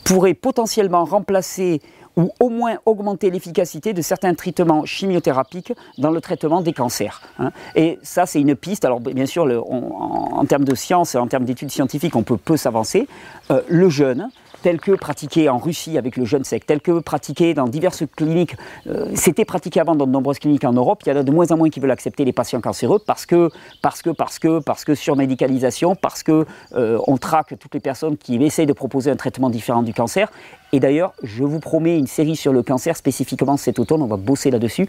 pourraient 0.04 0.34
potentiellement 0.34 1.04
remplacer 1.04 1.80
ou 2.16 2.32
au 2.40 2.48
moins 2.48 2.78
augmenter 2.84 3.30
l'efficacité 3.30 3.92
de 3.92 4.02
certains 4.02 4.34
traitements 4.34 4.84
chimiothérapiques 4.84 5.72
dans 5.98 6.10
le 6.10 6.20
traitement 6.20 6.60
des 6.62 6.72
cancers. 6.72 7.22
Hein. 7.38 7.52
Et 7.76 7.98
ça, 8.02 8.26
c'est 8.26 8.40
une 8.40 8.56
piste. 8.56 8.84
Alors, 8.84 8.98
bien 8.98 9.26
sûr, 9.26 9.44
en, 9.70 10.44
termes 10.46 10.64
de 10.64 10.74
science, 10.74 11.14
en 11.14 11.28
termes 11.28 11.44
d'études 11.44 11.70
scientifiques, 11.70 12.16
on 12.16 12.24
peut 12.24 12.36
peu 12.36 12.56
s'avancer. 12.56 13.06
Euh, 13.52 13.62
le 13.68 13.88
jeûne, 13.88 14.30
tel 14.62 14.80
que 14.80 14.92
pratiqué 14.92 15.48
en 15.48 15.58
Russie 15.58 15.98
avec 15.98 16.16
le 16.16 16.24
jeûne 16.24 16.44
sec, 16.44 16.66
tel 16.66 16.80
que 16.80 17.00
pratiqué 17.00 17.54
dans 17.54 17.66
diverses 17.66 18.04
cliniques, 18.16 18.56
euh, 18.86 19.10
c'était 19.14 19.44
pratiqué 19.44 19.80
avant 19.80 19.94
dans 19.94 20.06
de 20.06 20.12
nombreuses 20.12 20.38
cliniques 20.38 20.64
en 20.64 20.72
Europe, 20.72 21.02
il 21.06 21.10
y 21.10 21.12
en 21.12 21.16
a 21.16 21.22
de 21.22 21.30
moins 21.30 21.50
en 21.50 21.56
moins 21.56 21.70
qui 21.70 21.80
veulent 21.80 21.90
accepter 21.90 22.24
les 22.24 22.32
patients 22.32 22.60
cancéreux 22.60 22.98
parce 22.98 23.26
que, 23.26 23.50
parce 23.82 24.02
que, 24.02 24.10
parce 24.10 24.38
que, 24.38 24.60
parce 24.60 24.84
que 24.84 24.94
surmédicalisation, 24.94 25.94
parce 25.94 26.22
que 26.22 26.46
euh, 26.74 26.98
on 27.06 27.16
traque 27.16 27.58
toutes 27.58 27.74
les 27.74 27.80
personnes 27.80 28.16
qui 28.16 28.36
essayent 28.42 28.66
de 28.66 28.72
proposer 28.72 29.10
un 29.10 29.16
traitement 29.16 29.50
différent 29.50 29.82
du 29.82 29.94
cancer 29.94 30.30
et 30.72 30.80
d'ailleurs, 30.80 31.14
je 31.22 31.44
vous 31.44 31.60
promets 31.60 31.98
une 31.98 32.06
série 32.06 32.36
sur 32.36 32.52
le 32.52 32.62
cancer 32.62 32.96
spécifiquement 32.96 33.56
cet 33.56 33.78
automne, 33.78 34.02
on 34.02 34.06
va 34.06 34.16
bosser 34.16 34.50
là-dessus. 34.50 34.88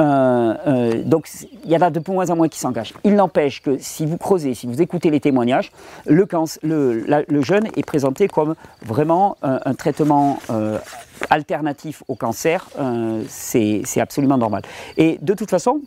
Euh, 0.00 0.54
euh, 0.66 1.02
donc 1.02 1.28
il 1.64 1.70
y 1.70 1.76
en 1.76 1.80
a 1.80 1.90
de 1.90 2.00
moins 2.08 2.30
en 2.30 2.36
moins 2.36 2.48
qui 2.48 2.58
s'engagent. 2.58 2.94
Il 3.04 3.14
n'empêche 3.14 3.62
que 3.62 3.76
si 3.78 4.06
vous 4.06 4.18
creusez, 4.18 4.54
si 4.54 4.66
vous 4.66 4.80
écoutez 4.80 5.10
les 5.10 5.20
témoignages, 5.20 5.72
le, 6.06 6.26
jeûne 7.42 7.68
est 7.76 7.84
présenté 7.84 8.28
comme 8.28 8.54
vraiment 8.84 9.36
un, 9.42 9.74
traitement 9.74 10.38
euh, 10.50 10.78
alternatif 11.30 12.02
au 12.08 12.14
cancer. 12.14 12.68
C'est 13.28 14.00
absolument 14.00 14.38
normal. 14.38 14.62
Et 14.96 15.18
de 15.20 15.34
toute 15.34 15.50
façon, 15.50 15.80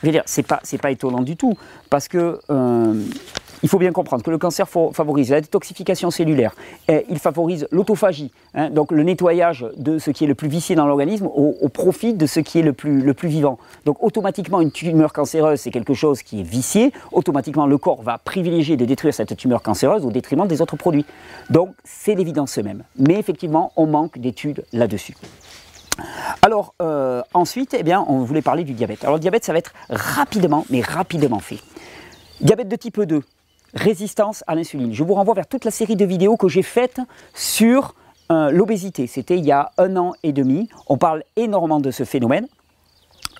je 0.00 0.06
veux 0.06 0.12
dire, 0.12 0.22
c'est 0.26 0.42
pas, 0.42 0.60
pas 0.80 0.90
étonnant 0.90 1.22
du 1.22 1.36
tout, 1.36 1.56
parce 1.90 2.08
que 2.08 2.40
il 3.62 3.68
faut 3.68 3.78
bien 3.78 3.92
comprendre 3.92 4.22
que 4.22 4.30
le 4.30 4.38
cancer 4.38 4.68
favorise 4.68 5.30
la 5.30 5.40
détoxification 5.40 6.10
cellulaire, 6.10 6.54
il 6.88 7.18
favorise 7.18 7.66
l'autophagie, 7.70 8.32
hein, 8.54 8.70
donc 8.70 8.90
le 8.92 9.02
nettoyage 9.02 9.66
de 9.76 9.98
ce 9.98 10.10
qui 10.10 10.24
est 10.24 10.26
le 10.26 10.34
plus 10.34 10.48
vicié 10.48 10.74
dans 10.74 10.86
l'organisme 10.86 11.26
au, 11.26 11.68
profit 11.68 12.14
de 12.14 12.26
ce 12.26 12.40
qui 12.40 12.58
est 12.58 12.62
le 12.62 12.72
plus, 12.72 13.00
le 13.00 13.14
plus 13.14 13.28
vivant. 13.28 13.58
Donc 13.86 14.02
automatiquement, 14.02 14.60
une 14.60 14.70
tumeur 14.70 15.12
cancéreuse, 15.12 15.60
c'est 15.60 15.70
quelque 15.70 15.94
chose 15.94 16.22
qui 16.22 16.40
est 16.40 16.44
vicié, 16.44 16.92
automatiquement 17.12 17.66
le 17.66 17.78
corps 17.78 18.02
va 18.02 18.18
privilégier 18.18 18.76
de 18.76 18.84
détruire 18.84 19.14
cette 19.14 19.36
tumeur 19.36 19.62
cancéreuse 19.62 20.04
au 20.04 20.10
détriment 20.10 20.46
des 20.46 20.60
autres 20.60 20.76
produits. 20.76 21.06
Donc 21.50 21.70
c'est 21.84 22.14
l'évidence 22.14 22.58
même. 22.58 22.84
Mais 22.98 23.14
effectivement, 23.14 23.72
on 23.76 23.86
manque 23.86 24.18
d'études 24.18 24.64
là-dessus. 24.72 25.14
Alors 26.40 26.74
euh, 26.80 27.22
ensuite, 27.34 27.74
eh 27.78 27.82
bien, 27.82 28.04
on 28.08 28.18
voulait 28.20 28.42
parler 28.42 28.64
du 28.64 28.72
diabète. 28.72 29.04
Alors 29.04 29.16
le 29.16 29.20
diabète, 29.20 29.44
ça 29.44 29.52
va 29.52 29.58
être 29.58 29.72
rapidement, 29.90 30.64
mais 30.70 30.80
rapidement 30.80 31.38
fait. 31.38 31.58
Diabète 32.40 32.68
de 32.68 32.76
type 32.76 33.00
2, 33.00 33.22
résistance 33.74 34.44
à 34.46 34.54
l'insuline. 34.54 34.92
Je 34.92 35.02
vous 35.02 35.14
renvoie 35.14 35.34
vers 35.34 35.46
toute 35.46 35.64
la 35.64 35.70
série 35.70 35.96
de 35.96 36.04
vidéos 36.04 36.36
que 36.36 36.48
j'ai 36.48 36.62
faites 36.62 37.00
sur 37.34 37.94
euh, 38.30 38.50
l'obésité. 38.50 39.06
C'était 39.06 39.38
il 39.38 39.44
y 39.44 39.52
a 39.52 39.72
un 39.78 39.96
an 39.96 40.12
et 40.22 40.32
demi. 40.32 40.68
On 40.88 40.98
parle 40.98 41.22
énormément 41.36 41.80
de 41.80 41.90
ce 41.90 42.04
phénomène. 42.04 42.46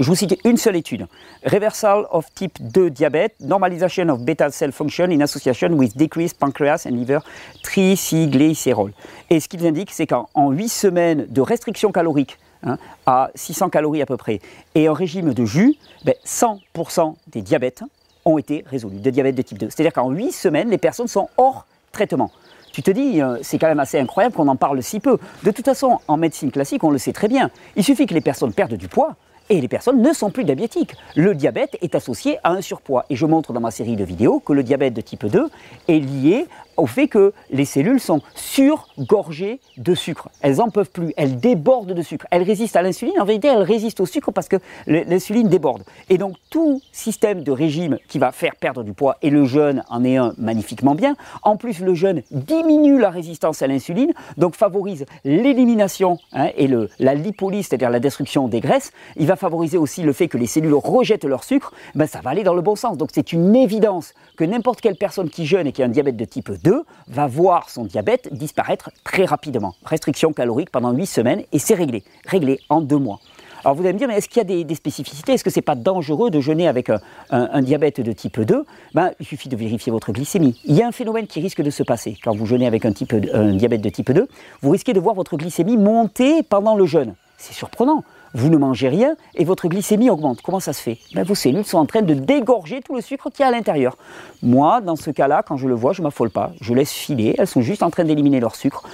Je 0.01 0.07
vous 0.07 0.15
cite 0.15 0.39
une 0.45 0.57
seule 0.57 0.77
étude. 0.77 1.07
Reversal 1.45 2.07
of 2.11 2.27
type 2.35 2.59
2 2.61 2.91
diabète, 2.91 3.35
normalization 3.41 4.09
of 4.09 4.21
beta 4.21 4.51
cell 4.51 4.73
function 4.73 5.11
in 5.11 5.21
association 5.21 5.69
with 5.75 5.97
decreased 5.97 6.39
pancreas 6.39 6.87
and 6.87 6.93
liver 6.93 7.19
triglycerol. 7.63 8.93
Et 9.29 9.39
ce 9.39 9.49
qu'ils 9.49 9.67
indiquent, 9.67 9.93
c'est 9.93 10.07
qu'en 10.07 10.51
8 10.51 10.69
semaines 10.69 11.27
de 11.29 11.41
restriction 11.43 11.93
calorique 11.93 12.39
hein, 12.63 12.79
à 13.05 13.31
600 13.35 13.69
calories 13.69 14.01
à 14.01 14.07
peu 14.07 14.17
près 14.17 14.41
et 14.75 14.87
un 14.87 14.95
régime 14.95 15.35
de 15.35 15.45
jus, 15.45 15.77
100% 16.07 16.57
ben, 16.97 17.15
des 17.29 17.43
diabètes 17.43 17.83
ont 18.25 18.39
été 18.39 18.65
résolus, 18.67 18.99
de 18.99 19.11
diabète 19.11 19.35
de 19.35 19.43
type 19.43 19.59
2. 19.59 19.69
C'est-à-dire 19.71 19.93
qu'en 19.93 20.11
8 20.11 20.33
semaines, 20.33 20.71
les 20.71 20.79
personnes 20.79 21.09
sont 21.09 21.29
hors 21.37 21.67
traitement. 21.93 22.31
Tu 22.73 22.83
te 22.83 22.91
dis, 22.91 23.21
euh, 23.21 23.37
c'est 23.43 23.59
quand 23.59 23.69
même 23.69 23.81
assez 23.81 23.99
incroyable 23.99 24.35
qu'on 24.35 24.49
en 24.49 24.57
parle 24.57 24.83
si 24.83 24.99
peu. 24.99 25.19
De 25.43 25.51
toute 25.51 25.65
façon, 25.65 25.99
en 26.09 26.17
médecine 26.17 26.51
classique, 26.51 26.83
on 26.85 26.91
le 26.91 26.99
sait 26.99 27.13
très 27.13 27.29
bien. 27.29 27.51
Il 27.77 27.85
suffit 27.85 28.07
que 28.07 28.15
les 28.15 28.23
personnes 28.23 28.55
perdent 28.55 28.75
du 28.75 28.89
poids 28.89 29.15
et 29.51 29.61
les 29.61 29.69
personnes 29.69 30.01
ne 30.01 30.13
sont 30.15 30.31
plus 30.31 30.45
diabétiques. 30.45 30.95
Le 31.15 31.35
diabète 31.35 31.77
est 31.83 31.95
associé 31.95 32.39
à 32.45 32.53
un 32.53 32.63
surpoids. 32.63 33.05
Et 33.11 33.17
je 33.17 33.27
montre 33.27 33.53
dans 33.53 33.61
ma 33.61 33.71
série 33.71 33.97
de 33.97 34.05
vidéos 34.05 34.41
que 34.41 34.55
le 34.55 34.63
diabète 34.63 34.95
de 34.95 35.03
type 35.03 35.27
2 35.27 35.51
est 35.89 35.99
lié 35.99 36.47
au 36.77 36.87
fait 36.87 37.09
que 37.09 37.33
les 37.51 37.65
cellules 37.65 38.01
sont 38.01 38.21
surgorgées 38.35 39.61
de 39.77 39.95
sucre. 39.95 40.29
Elles 40.41 40.57
n'en 40.57 40.71
peuvent 40.71 40.91
plus, 40.91 41.13
elles 41.17 41.39
débordent 41.39 41.93
de 41.93 42.03
sucre. 42.03 42.27
Elles 42.31 42.43
résistent 42.43 42.77
à 42.77 42.83
l'insuline, 42.83 43.21
en 43.21 43.25
vérité 43.25 43.49
elles 43.49 43.63
résistent 43.63 44.01
au 44.01 44.07
sucre 44.07 44.33
parce 44.33 44.49
que 44.49 44.57
l'insuline 44.87 45.49
déborde. 45.49 45.83
Et 46.09 46.19
donc 46.19 46.37
tout 46.51 46.81
système 46.93 47.43
de 47.43 47.53
régime 47.53 47.99
qui 48.09 48.19
va 48.19 48.33
faire 48.33 48.57
perdre 48.57 48.83
du 48.83 48.93
poids, 48.93 49.17
et 49.23 49.31
le 49.31 49.45
jeûne 49.45 49.85
en 49.89 50.05
est 50.05 50.17
un 50.17 50.35
magnifiquement 50.39 50.95
bien, 50.95 51.17
en 51.43 51.57
plus 51.57 51.81
le 51.81 51.95
jeûne 51.95 52.23
diminue 52.31 52.99
la 52.99 53.11
résistance 53.11 53.63
à 53.63 53.67
l'insuline, 53.67 54.13
donc 54.37 54.55
favorise 54.55 55.07
l'élimination 55.25 56.19
hein, 56.33 56.49
et 56.57 56.69
la 56.99 57.15
lipolyse, 57.15 57.67
c'est-à-dire 57.69 57.91
la 57.91 58.01
destruction 58.01 58.49
des 58.49 58.61
graisses, 58.61 58.93
il 59.17 59.27
va 59.27 59.37
favoriser 59.37 59.79
aussi 59.79 60.03
le 60.03 60.13
fait 60.13 60.29
que 60.29 60.39
les 60.39 60.47
cellules 60.47 60.75
rejettent 60.75 61.25
leur 61.25 61.45
sucre, 61.45 61.73
ben 61.95 62.07
ça 62.07 62.21
va 62.21 62.31
aller 62.31 62.43
dans 62.43 62.55
le 62.55 62.63
bon 62.63 62.77
sens. 62.77 62.97
Donc 62.97 63.11
c'est 63.13 63.33
une 63.33 63.55
évidence 63.55 64.15
que 64.37 64.45
n'importe 64.45 64.81
quelle 64.81 64.97
personne 64.97 65.29
qui 65.29 65.47
jeûne 65.47 65.67
et 65.67 65.73
qui 65.73 65.83
a 65.83 65.87
un 65.87 65.89
diabète 65.89 66.17
de 66.17 66.25
type 66.25 66.51
2 66.63 66.85
va 67.09 67.27
voir 67.27 67.71
son 67.71 67.85
diabète 67.85 68.33
disparaître 68.33 68.91
très 69.05 69.25
rapidement. 69.25 69.75
Restriction 69.85 70.33
calorique 70.33 70.71
pendant 70.71 70.93
8 70.93 71.07
semaines 71.07 71.43
et 71.53 71.59
c'est 71.59 71.75
réglé, 71.75 72.03
réglé 72.27 72.61
en 72.69 72.81
2 72.81 72.97
mois. 72.97 73.21
Alors 73.65 73.77
vous 73.77 73.83
allez 73.83 73.93
me 73.93 73.99
dire, 73.99 74.09
mais 74.09 74.17
est-ce 74.17 74.29
qu'il 74.29 74.39
y 74.39 74.61
a 74.61 74.65
des, 74.65 74.75
spécificités? 74.75 75.33
Est-ce 75.33 75.45
que 75.45 75.51
ce 75.51 75.59
n'est 75.59 75.63
pas 75.63 75.77
dangereux 75.77 76.31
de 76.31 76.41
jeûner 76.41 76.67
avec 76.67 76.91
un, 77.31 77.63
diabète 77.63 78.01
de 78.01 78.13
type 78.13 78.41
2 78.41 78.65
ben, 78.95 79.13
Il 79.21 79.27
suffit 79.27 79.49
de 79.49 79.57
vérifier 79.57 79.93
votre 79.93 80.11
glycémie. 80.11 80.61
Il 80.65 80.75
y 80.75 80.83
a 80.83 80.87
un 80.87 80.93
phénomène 80.93 81.27
qui 81.27 81.41
risque 81.41 81.63
de 81.63 81.71
se 81.71 81.85
passer 81.85 82.17
quand 82.25 82.35
vous 82.35 82.47
jeûnez 82.47 82.67
avec 82.67 82.85
un 82.85 82.91
diabète 82.91 83.81
de 83.81 83.89
type 83.89 84.11
2. 84.11 84.27
Vous 84.63 84.71
risquez 84.71 84.93
de 84.93 85.01
voir 85.01 85.15
votre 85.15 85.37
glycémie 85.37 85.77
monter 85.77 86.43
pendant 86.43 86.75
le 86.75 86.87
jeûne. 86.87 87.15
C'est 87.39 87.55
surprenant 87.55 88.05
vous 88.35 88.49
ne 88.49 88.57
mangez 88.57 88.89
rien 88.89 89.17
et 89.35 89.45
votre 89.45 89.69
glycémie 89.69 90.11
augmente. 90.11 90.43
Comment 90.43 90.61
ça 90.61 90.73
se 90.73 90.81
fait? 90.81 90.99
Ben, 91.15 91.23
Vos 91.25 91.35
cellules 91.35 91.65
sont 91.65 91.79
en 91.79 91.87
train 91.87 92.03
de 92.03 92.15
dégorger 92.15 92.81
tout 92.81 92.95
le 92.95 93.01
sucre 93.01 93.31
qui 93.31 93.43
est 93.43 93.47
à 93.47 93.51
l'intérieur. 93.51 93.97
Moi, 94.43 94.81
dans 94.81 94.97
ce 94.97 95.11
cas-là, 95.11 95.43
quand 95.47 95.57
je 95.57 95.69
le 95.69 95.75
vois, 95.75 95.93
je 95.93 96.03
m'affole 96.03 96.31
pas. 96.31 96.53
Je 96.61 96.75
laisse 96.75 96.93
filer. 96.93 97.35
Elles 97.39 97.47
sont 97.47 97.61
juste 97.61 97.83
en 97.83 97.91
train 97.91 98.05
d'éliminer 98.05 98.41
leur 98.41 98.55
sucre. 98.55 98.85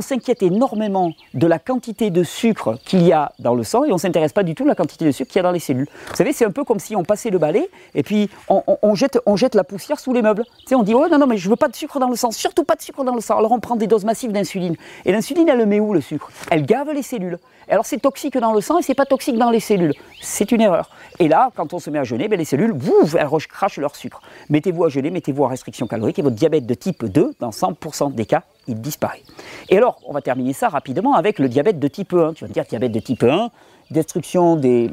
S'inquiète 0.00 0.42
énormément 0.42 1.12
de 1.34 1.46
la 1.46 1.58
quantité 1.58 2.10
de 2.10 2.22
sucre 2.22 2.78
qu'il 2.84 3.02
y 3.02 3.12
a 3.12 3.32
dans 3.38 3.54
le 3.54 3.64
sang 3.64 3.84
et 3.84 3.90
on 3.90 3.94
ne 3.94 4.00
s'intéresse 4.00 4.32
pas 4.32 4.42
du 4.42 4.54
tout 4.54 4.64
à 4.64 4.68
la 4.68 4.74
quantité 4.74 5.04
de 5.04 5.10
sucre 5.10 5.30
qu'il 5.30 5.38
y 5.38 5.40
a 5.40 5.42
dans 5.42 5.52
les 5.52 5.60
cellules. 5.60 5.88
Vous 6.08 6.16
savez, 6.16 6.32
c'est 6.32 6.44
un 6.44 6.50
peu 6.50 6.64
comme 6.64 6.78
si 6.78 6.96
on 6.96 7.04
passait 7.04 7.30
le 7.30 7.38
balai 7.38 7.68
et 7.94 8.02
puis 8.02 8.30
on, 8.48 8.94
jette, 8.94 9.18
on 9.26 9.36
jette 9.36 9.54
la 9.54 9.64
poussière 9.64 9.98
sous 9.98 10.12
les 10.12 10.22
meubles. 10.22 10.44
Tu 10.60 10.68
sais, 10.68 10.74
on 10.74 10.82
dit, 10.82 10.94
oh 10.94 11.06
non, 11.10 11.18
non, 11.18 11.26
mais 11.26 11.36
je 11.36 11.48
veux 11.48 11.56
pas 11.56 11.68
de 11.68 11.76
sucre 11.76 11.98
dans 11.98 12.08
le 12.08 12.16
sang, 12.16 12.30
surtout 12.30 12.64
pas 12.64 12.76
de 12.76 12.82
sucre 12.82 13.04
dans 13.04 13.14
le 13.14 13.20
sang. 13.20 13.38
Alors 13.38 13.52
on 13.52 13.60
prend 13.60 13.76
des 13.76 13.86
doses 13.86 14.04
massives 14.04 14.32
d'insuline. 14.32 14.76
Et 15.04 15.12
l'insuline, 15.12 15.48
elle 15.48 15.58
le 15.58 15.66
met 15.66 15.80
où 15.80 15.92
le 15.92 16.00
sucre? 16.00 16.30
Elle 16.50 16.64
gave 16.64 16.90
les 16.92 17.02
cellules. 17.02 17.38
Alors 17.68 17.84
c'est 17.84 17.98
toxique 17.98 18.38
dans 18.38 18.52
le 18.52 18.60
sang 18.60 18.78
et 18.78 18.82
c'est 18.82 18.94
pas 18.94 19.04
toxique 19.04 19.36
dans 19.36 19.50
les 19.50 19.60
cellules. 19.60 19.92
C'est 20.22 20.52
une 20.52 20.60
erreur. 20.60 20.90
Et 21.18 21.28
là, 21.28 21.50
quand 21.54 21.74
on 21.74 21.78
se 21.78 21.90
met 21.90 21.98
à 21.98 22.04
jeûner, 22.04 22.28
ben, 22.28 22.38
les 22.38 22.44
cellules, 22.44 22.72
vous, 22.72 23.16
elles 23.16 23.28
crachent 23.46 23.78
leur 23.78 23.96
sucre. 23.96 24.22
Mettez-vous 24.48 24.84
à 24.84 24.88
jeûner, 24.88 25.10
mettez-vous 25.10 25.44
en 25.44 25.48
restriction 25.48 25.86
calorique 25.86 26.18
et 26.18 26.22
votre 26.22 26.36
diabète 26.36 26.66
de 26.66 26.74
type 26.74 27.04
2, 27.04 27.34
dans 27.40 27.50
100% 27.50 28.14
des 28.14 28.24
cas, 28.24 28.44
il 28.68 28.80
disparaît. 28.80 29.22
Et 29.68 29.76
alors, 29.76 30.00
on 30.06 30.12
va 30.12 30.20
terminer 30.20 30.52
ça 30.52 30.68
rapidement 30.68 31.14
avec 31.14 31.38
le 31.38 31.48
diabète 31.48 31.78
de 31.78 31.88
type 31.88 32.12
1. 32.12 32.34
Tu 32.34 32.44
vas 32.44 32.48
me 32.48 32.54
dire, 32.54 32.64
diabète 32.64 32.92
de 32.92 33.00
type 33.00 33.24
1, 33.24 33.50
destruction 33.90 34.56
des, 34.56 34.90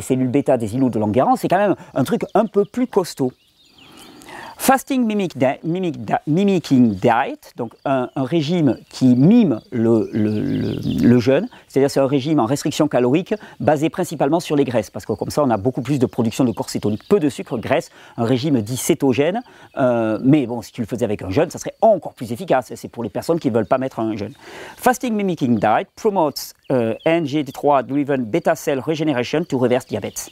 cellules 0.00 0.28
bêta 0.28 0.56
des 0.56 0.74
îlots 0.74 0.90
de 0.90 0.98
Langerhans, 0.98 1.36
c'est 1.36 1.48
quand 1.48 1.58
même 1.58 1.76
un 1.94 2.04
truc 2.04 2.22
un 2.34 2.46
peu 2.46 2.64
plus 2.64 2.86
costaud. 2.86 3.32
Fasting 4.56 5.04
mimic 5.06 5.34
mimicking 6.26 6.94
diet, 6.94 7.52
donc 7.56 7.72
un, 7.84 8.08
régime 8.16 8.78
qui 8.90 9.14
mime 9.14 9.60
le, 9.70 11.18
jeûne, 11.18 11.48
c'est-à-dire 11.68 11.90
c'est 11.90 12.00
un 12.00 12.06
régime 12.06 12.40
en 12.40 12.46
restriction 12.46 12.88
calorique 12.88 13.34
basé 13.60 13.90
principalement 13.90 14.40
sur 14.40 14.56
les 14.56 14.64
graisses, 14.64 14.90
parce 14.90 15.04
que 15.04 15.12
comme 15.12 15.30
ça 15.30 15.42
on 15.42 15.50
a 15.50 15.56
beaucoup 15.56 15.82
plus 15.82 15.98
de 15.98 16.06
production 16.06 16.44
de 16.44 16.52
corps 16.52 16.70
cétonique, 16.70 17.02
peu 17.08 17.20
de 17.20 17.28
sucre, 17.28 17.58
graisse, 17.58 17.90
un 18.16 18.24
régime 18.24 18.60
dit 18.62 18.76
cétogène, 18.76 19.42
euh, 19.76 20.18
mais 20.22 20.46
bon, 20.46 20.62
si 20.62 20.72
tu 20.72 20.80
le 20.80 20.86
faisais 20.86 21.04
avec 21.04 21.22
un 21.22 21.30
jeûne, 21.30 21.50
ça 21.50 21.58
serait 21.58 21.74
encore 21.80 22.14
plus 22.14 22.32
efficace, 22.32 22.72
c'est 22.74 22.88
pour 22.88 23.02
les 23.02 23.10
personnes 23.10 23.40
qui 23.40 23.50
ne 23.50 23.54
veulent 23.54 23.66
pas 23.66 23.78
mettre 23.78 24.00
un 24.00 24.16
jeûne. 24.16 24.32
Fasting 24.76 25.14
mimicking 25.14 25.58
diet 25.58 25.88
promotes 25.96 26.54
uh, 26.70 26.94
NG3-driven 27.06 28.24
beta 28.24 28.54
cell 28.54 28.80
regeneration 28.80 29.44
to 29.44 29.58
reverse 29.58 29.86
diabetes 29.86 30.30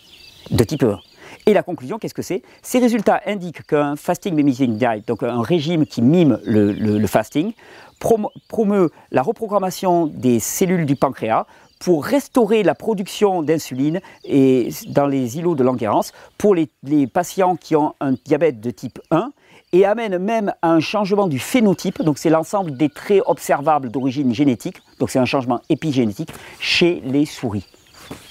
de 0.50 0.64
type 0.64 0.82
1. 0.82 0.98
Et 1.47 1.54
la 1.54 1.62
conclusion, 1.62 1.99
qu'est-ce 1.99 2.14
que 2.14 2.23
c'est? 2.23 2.42
Ces 2.62 2.78
résultats 2.78 3.20
indiquent 3.26 3.66
qu'un 3.66 3.97
fasting 3.97 4.35
mimicking 4.35 4.76
diet, 4.76 5.06
donc 5.06 5.23
un 5.23 5.42
régime 5.42 5.87
qui 5.87 6.02
mime 6.02 6.38
le, 6.44 7.06
fasting, 7.06 7.52
promeut 8.49 8.90
la 9.11 9.23
reprogrammation 9.23 10.06
des 10.06 10.38
cellules 10.38 10.87
du 10.87 10.97
pancréas 10.97 11.47
pour 11.80 12.04
restaurer 12.04 12.62
la 12.62 12.75
production 12.75 13.42
d'insuline 13.42 14.00
et 14.25 14.68
dans 14.88 15.06
les 15.06 15.38
îlots 15.38 15.54
de 15.54 15.64
Langerhans 15.64 16.04
pour 16.37 16.54
les, 16.54 16.68
patients 17.06 17.56
qui 17.56 17.75
ont 17.75 17.94
un 18.00 18.12
diabète 18.12 18.61
de 18.61 18.70
type 18.70 19.00
1 19.11 19.32
et 19.73 19.87
amène 19.87 20.18
même 20.18 20.52
à 20.62 20.70
un 20.73 20.80
changement 20.80 21.26
du 21.26 21.38
phénotype, 21.38 22.02
donc 22.02 22.18
c'est 22.18 22.28
l'ensemble 22.28 22.76
des 22.76 22.90
traits 22.90 23.23
observables 23.26 23.90
d'origine 23.90 24.35
génétique, 24.35 24.82
donc 24.99 25.11
c'est 25.11 25.18
un 25.18 25.25
changement 25.25 25.61
épigénétique 25.68 26.30
chez 26.59 27.00
les 27.04 27.25
souris. 27.25 27.66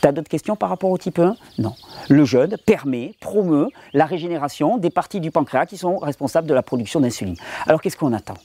Tu 0.01 0.07
as 0.07 0.11
d'autres 0.11 0.29
questions 0.29 0.55
par 0.55 0.69
rapport 0.69 0.89
au 0.89 0.97
type 0.97 1.19
1 1.19 1.35
Non. 1.57 1.73
Le 2.09 2.25
jeûne 2.25 2.57
permet, 2.65 3.13
promeut 3.19 3.67
la 3.93 4.05
régénération 4.05 4.77
des 4.77 4.89
parties 4.89 5.19
du 5.19 5.31
pancréas 5.31 5.65
qui 5.65 5.77
sont 5.77 5.97
responsables 5.97 6.47
de 6.47 6.53
la 6.53 6.63
production 6.63 6.99
d'insuline. 6.99 7.35
Alors 7.67 7.81
qu'est-ce 7.81 7.97
qu'on 7.97 8.13
attend? 8.13 8.35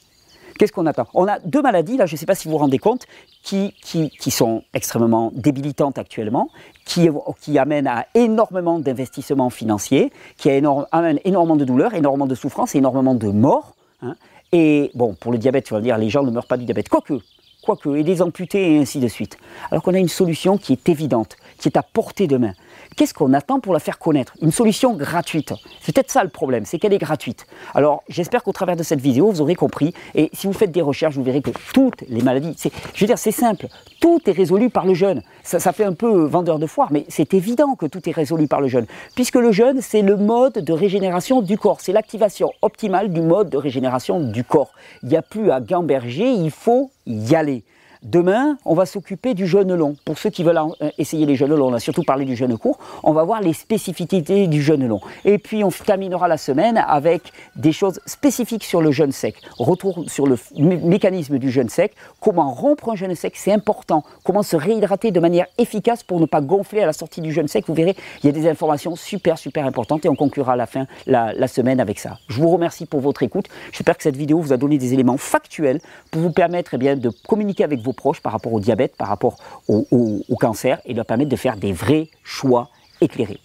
Qu'est-ce 0.57 0.71
qu'on 0.71 0.85
attend? 0.85 1.05
On 1.13 1.27
a 1.27 1.39
deux 1.39 1.61
maladies, 1.61 1.97
là, 1.97 2.05
je 2.05 2.13
ne 2.13 2.17
sais 2.17 2.25
pas 2.25 2.35
si 2.35 2.47
vous 2.47 2.53
vous 2.53 2.59
rendez 2.59 2.77
compte, 2.77 3.05
qui, 3.43 3.73
qui, 3.81 4.31
sont 4.31 4.63
extrêmement 4.73 5.31
débilitantes 5.35 5.97
actuellement, 5.97 6.49
qui, 6.85 7.09
qui 7.41 7.59
amènent 7.59 7.87
à 7.87 8.05
énormément 8.13 8.79
d'investissements 8.79 9.49
financiers, 9.49 10.13
qui 10.37 10.49
amènent 10.49 11.19
énormément 11.25 11.57
de 11.57 11.65
douleurs, 11.65 11.93
énormément 11.93 12.25
de 12.25 12.35
souffrances 12.35 12.73
énormément 12.73 13.15
de 13.15 13.27
morts. 13.27 13.75
Hein. 14.01 14.15
Et 14.53 14.91
bon, 14.93 15.13
pour 15.13 15.33
le 15.33 15.37
diabète, 15.37 15.65
tu 15.65 15.73
vas 15.73 15.81
dire, 15.81 15.97
les 15.97 16.09
gens 16.09 16.23
ne 16.23 16.31
meurent 16.31 16.47
pas 16.47 16.57
du 16.57 16.63
diabète. 16.63 16.87
Quoique, 16.87 17.19
quoique, 17.65 17.95
et 17.95 18.03
des 18.03 18.21
amputés 18.21 18.75
et 18.75 18.79
ainsi 18.79 18.99
de 18.99 19.07
suite. 19.07 19.37
Alors 19.71 19.83
qu'on 19.83 19.93
a 19.93 19.97
une 19.97 20.07
solution 20.07 20.57
qui 20.57 20.73
est 20.73 20.87
évidente, 20.87 21.37
qui 21.57 21.67
est 21.67 21.77
à 21.77 21.83
portée 21.83 22.27
de 22.27 22.37
main. 22.37 22.53
Qu'est-ce 22.95 23.13
qu'on 23.13 23.33
attend 23.33 23.59
pour 23.59 23.73
la 23.73 23.79
faire 23.79 23.99
connaître? 23.99 24.33
Une 24.41 24.51
solution 24.51 24.93
gratuite. 24.93 25.53
C'est 25.81 25.93
peut-être 25.93 26.11
ça 26.11 26.23
le 26.23 26.29
problème, 26.29 26.65
c'est 26.65 26.79
qu'elle 26.79 26.93
est 26.93 26.99
gratuite. 26.99 27.45
Alors 27.73 28.03
j'espère 28.07 28.43
qu'au 28.43 28.51
travers 28.53 28.75
de 28.75 28.83
cette 28.83 29.01
vidéo, 29.01 29.31
vous 29.31 29.41
aurez 29.41 29.55
compris. 29.55 29.93
Et 30.13 30.29
si 30.33 30.47
vous 30.47 30.53
faites 30.53 30.71
des 30.71 30.81
recherches, 30.81 31.15
vous 31.15 31.23
verrez 31.23 31.41
que 31.41 31.51
toutes 31.73 32.03
les 32.07 32.21
maladies, 32.21 32.55
je 32.93 32.99
veux 33.01 33.07
dire, 33.07 33.17
c'est 33.17 33.31
simple, 33.31 33.67
tout 33.99 34.21
est 34.27 34.31
résolu 34.31 34.69
par 34.69 34.85
le 34.85 34.93
jeûne. 34.93 35.23
Ça, 35.43 35.59
ça 35.59 35.73
fait 35.73 35.83
un 35.83 35.93
peu 35.93 36.25
vendeur 36.25 36.59
de 36.59 36.67
foire, 36.67 36.89
mais 36.91 37.05
c'est 37.09 37.33
évident 37.33 37.75
que 37.75 37.85
tout 37.85 38.07
est 38.07 38.13
résolu 38.13 38.47
par 38.47 38.61
le 38.61 38.67
jeûne. 38.67 38.85
Puisque 39.15 39.35
le 39.35 39.51
jeûne, 39.51 39.81
c'est 39.81 40.01
le 40.01 40.15
mode 40.15 40.53
de 40.53 40.73
régénération 40.73 41.41
du 41.41 41.57
corps. 41.57 41.81
C'est 41.81 41.93
l'activation 41.93 42.51
optimale 42.61 43.11
du 43.11 43.21
mode 43.21 43.49
de 43.49 43.57
régénération 43.57 44.19
du 44.19 44.43
corps. 44.43 44.71
Il 45.03 45.09
n'y 45.09 45.17
a 45.17 45.21
plus 45.21 45.51
à 45.51 45.59
gamberger, 45.59 46.29
il 46.29 46.51
faut 46.51 46.91
y 47.05 47.35
aller. 47.35 47.63
Demain, 48.05 48.59
on 48.65 48.75
va 48.75 48.85
s'occuper 48.85 49.33
du 49.33 49.47
jeûne 49.47 49.73
long. 49.73 49.95
Pour 50.05 50.19
ceux 50.19 50.29
qui 50.29 50.43
veulent 50.43 50.59
euh, 50.59 50.91
essayer 50.99 51.25
les 51.25 51.35
jeûnes 51.35 51.55
longs, 51.55 51.69
on 51.69 51.73
a 51.73 51.79
surtout 51.79 52.03
parlé 52.03 52.23
du 52.23 52.35
jeûne 52.35 52.55
court, 52.55 52.77
on 53.01 53.13
va 53.13 53.23
voir 53.23 53.41
les 53.41 53.53
spécificités 53.53 54.45
du 54.45 54.61
jeûne 54.61 54.87
long. 54.87 55.01
Et 55.25 55.39
puis, 55.39 55.63
on 55.63 55.71
terminera 55.71 56.27
la 56.27 56.37
semaine 56.37 56.77
avec 56.87 57.33
des 57.55 57.71
choses 57.71 57.99
spécifiques 58.05 58.63
sur 58.63 58.79
le 58.79 58.91
jeûne 58.91 59.11
sec. 59.11 59.37
Retour 59.57 60.03
sur 60.05 60.27
le 60.27 60.37
mécanisme 60.55 61.39
du 61.39 61.49
jeûne 61.49 61.67
sec, 61.67 61.95
comment 62.19 62.51
rompre 62.51 62.91
un 62.91 62.95
jeûne 62.95 63.15
sec, 63.15 63.33
c'est 63.35 63.51
important. 63.51 64.03
Comment 64.23 64.43
se 64.43 64.55
réhydrater 64.55 65.09
de 65.09 65.19
manière 65.19 65.47
efficace 65.57 66.03
pour 66.03 66.19
ne 66.19 66.27
pas 66.27 66.41
gonfler 66.41 66.81
à 66.81 66.85
la 66.85 66.93
sortie 66.93 67.21
du 67.21 67.33
jeûne 67.33 67.47
sec. 67.47 67.65
Vous 67.67 67.73
verrez, 67.73 67.95
il 68.21 68.27
y 68.27 68.29
a 68.29 68.33
des 68.33 68.47
informations 68.47 68.95
super, 68.95 69.39
super 69.39 69.65
importantes 69.65 70.05
et 70.05 70.09
on 70.09 70.15
conclura 70.15 70.53
à 70.53 70.55
la 70.55 70.67
fin 70.67 70.85
la, 71.07 71.47
semaine 71.47 71.79
avec 71.79 71.97
ça. 71.97 72.19
Je 72.27 72.39
vous 72.39 72.49
remercie 72.49 72.85
pour 72.85 72.99
votre 72.99 73.23
écoute. 73.23 73.47
J'espère 73.71 73.97
que 73.97 74.03
cette 74.03 74.15
vidéo 74.15 74.39
vous 74.39 74.53
a 74.53 74.57
donné 74.57 74.77
des 74.77 74.93
éléments 74.93 75.17
factuels 75.17 75.79
pour 76.11 76.21
vous 76.21 76.31
permettre 76.31 76.75
eh 76.75 76.77
bien, 76.77 76.95
de 76.95 77.09
communiquer 77.27 77.63
avec 77.63 77.79
vos 77.81 77.94
proches 77.95 78.21
par 78.21 78.31
rapport 78.31 78.53
au 78.53 78.59
diabète, 78.59 78.95
par 78.95 79.07
rapport 79.07 79.37
au, 79.67 80.35
cancer, 80.39 80.79
et 80.85 80.93
leur 80.93 81.05
permettre 81.05 81.29
de 81.29 81.35
faire 81.35 81.57
des 81.57 81.73
vrais 81.73 82.09
choix 82.23 82.69
éclairés. 83.01 83.39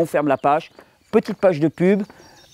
On 0.00 0.06
ferme 0.06 0.28
la 0.28 0.36
page, 0.36 0.72
petite 1.10 1.38
page 1.38 1.60
de 1.60 1.68
pub, 1.68 2.02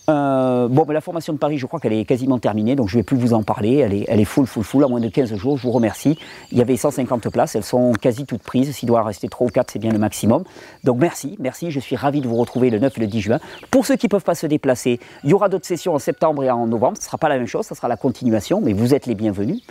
Euh, 0.09 0.69
bon, 0.69 0.85
mais 0.89 0.95
la 0.95 1.01
formation 1.01 1.33
de 1.33 1.39
Paris, 1.39 1.59
je 1.59 1.67
crois 1.67 1.81
qu'elle 1.81 1.93
est 1.93 2.05
quasiment 2.05 2.39
terminée, 2.39 2.77
donc 2.77 2.89
je 2.89 2.97
ne 2.97 3.01
vais 3.01 3.05
plus 3.05 3.17
vous 3.17 3.35
en 3.35 3.43
parler. 3.43 3.77
Elle 4.09 4.21
est, 4.21 4.25
full, 4.25 4.47
full, 4.47 4.65
full, 4.65 4.85
à 4.85 4.89
moins 4.89 5.01
de 5.01 5.09
15 5.09 5.35
jours. 5.35 5.59
Je 5.59 5.63
vous 5.63 5.73
remercie. 5.73 6.19
Il 6.51 6.59
y 6.59 6.63
avait 6.63 6.77
150 6.77 7.29
places, 7.29 7.55
elles 7.55 7.65
sont 7.65 7.93
quasi 7.93 8.25
toutes 8.25 8.43
prises. 8.43 8.75
S'il 8.75 8.89
doit 8.89 9.03
rester 9.03 9.29
3 9.29 9.47
ou 9.47 9.51
4, 9.51 9.71
c'est 9.71 9.79
bien 9.79 9.93
le 9.93 9.99
maximum. 9.99 10.45
Donc 10.85 10.99
merci, 10.99 11.37
merci. 11.39 11.71
Je 11.71 11.81
suis 11.81 11.97
ravi 11.97 12.21
de 12.21 12.29
vous 12.29 12.37
retrouver 12.37 12.71
le 12.71 12.79
9 12.79 12.97
et 12.97 13.01
le 13.03 13.07
10 13.07 13.21
juin. 13.21 13.39
Pour 13.71 13.85
ceux 13.85 13.97
qui 13.97 14.07
ne 14.07 14.11
peuvent 14.11 14.25
pas 14.25 14.35
se 14.35 14.47
déplacer, 14.47 14.99
il 15.25 15.31
y 15.31 15.35
aura 15.35 15.49
d'autres 15.49 15.67
sessions 15.67 15.95
en 15.95 15.99
septembre 15.99 16.43
et 16.43 16.51
en 16.51 16.67
novembre. 16.67 16.97
Ce 16.97 17.03
ne 17.03 17.07
sera 17.07 17.19
pas 17.19 17.29
la 17.29 17.37
même 17.37 17.47
chose, 17.47 17.67
ce 17.67 17.75
sera 17.75 17.89
la 17.89 17.97
continuation, 17.97 18.61
mais 18.63 18.73
vous 18.73 18.95
êtes 18.95 19.07
les 19.07 19.15
bienvenus, 19.15 19.63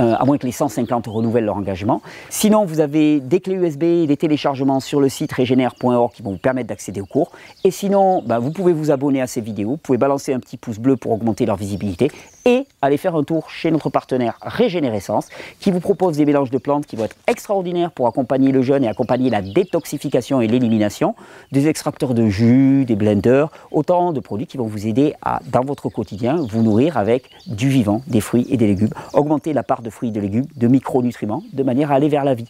euh, 0.00 0.14
à 0.18 0.24
moins 0.24 0.38
que 0.38 0.46
les 0.46 0.52
150 0.52 1.06
renouvellent 1.06 1.44
leur 1.44 1.56
engagement. 1.56 2.02
Sinon, 2.30 2.64
vous 2.64 2.80
avez 2.80 3.20
des 3.20 3.40
clés 3.40 3.54
USB 3.54 3.82
et 3.84 4.06
des 4.06 4.16
téléchargements 4.16 4.80
sur 4.80 5.00
le 5.00 5.08
site 5.08 5.32
régénère.org 5.32 6.12
qui 6.12 6.22
vont 6.22 6.32
vous 6.32 6.38
permettre 6.38 6.68
d'accéder 6.68 7.00
au 7.00 7.06
cours. 7.06 7.30
Et 7.62 7.70
sinon, 7.70 8.22
bah, 8.26 8.38
vous 8.38 8.50
pouvez 8.50 8.72
vous 8.72 8.90
abonner 8.90 9.20
à 9.20 9.26
ces 9.26 9.40
vidéos, 9.40 9.76
pouvez 9.84 9.98
balancer 9.98 10.32
un 10.32 10.40
petit 10.40 10.56
pouce 10.56 10.78
bleu 10.78 10.96
pour 10.96 11.12
augmenter 11.12 11.44
leur 11.46 11.56
visibilité 11.56 12.10
et 12.46 12.66
aller 12.82 12.96
faire 12.96 13.14
un 13.14 13.22
tour 13.22 13.50
chez 13.50 13.70
notre 13.70 13.90
partenaire 13.90 14.38
Régénérescence 14.40 15.28
qui 15.60 15.70
vous 15.70 15.80
propose 15.80 16.16
des 16.16 16.24
mélanges 16.24 16.50
de 16.50 16.58
plantes 16.58 16.86
qui 16.86 16.96
vont 16.96 17.04
être 17.04 17.16
extraordinaires 17.26 17.92
pour 17.92 18.06
accompagner 18.06 18.50
le 18.50 18.62
jeûne 18.62 18.82
et 18.82 18.88
accompagner 18.88 19.30
la 19.30 19.42
détoxification 19.42 20.40
et 20.40 20.48
l'élimination, 20.48 21.14
des 21.52 21.68
extracteurs 21.68 22.14
de 22.14 22.28
jus, 22.28 22.84
des 22.86 22.96
blenders, 22.96 23.50
autant 23.70 24.12
de 24.12 24.20
produits 24.20 24.46
qui 24.46 24.56
vont 24.56 24.66
vous 24.66 24.86
aider 24.86 25.14
à, 25.22 25.40
dans 25.52 25.64
votre 25.64 25.90
quotidien, 25.90 26.36
vous 26.36 26.62
nourrir 26.62 26.96
avec 26.96 27.28
du 27.46 27.68
vivant, 27.68 28.00
des 28.06 28.22
fruits 28.22 28.46
et 28.48 28.56
des 28.56 28.66
légumes, 28.66 28.90
augmenter 29.12 29.52
la 29.52 29.62
part 29.62 29.82
de 29.82 29.90
fruits 29.90 30.08
et 30.08 30.12
de 30.12 30.20
légumes, 30.20 30.46
de 30.56 30.66
micronutriments, 30.66 31.42
de 31.52 31.62
manière 31.62 31.92
à 31.92 31.96
aller 31.96 32.08
vers 32.08 32.24
la 32.24 32.34
vie. 32.34 32.48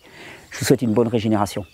Je 0.50 0.60
vous 0.60 0.64
souhaite 0.64 0.82
une 0.82 0.92
bonne 0.92 1.08
régénération. 1.08 1.64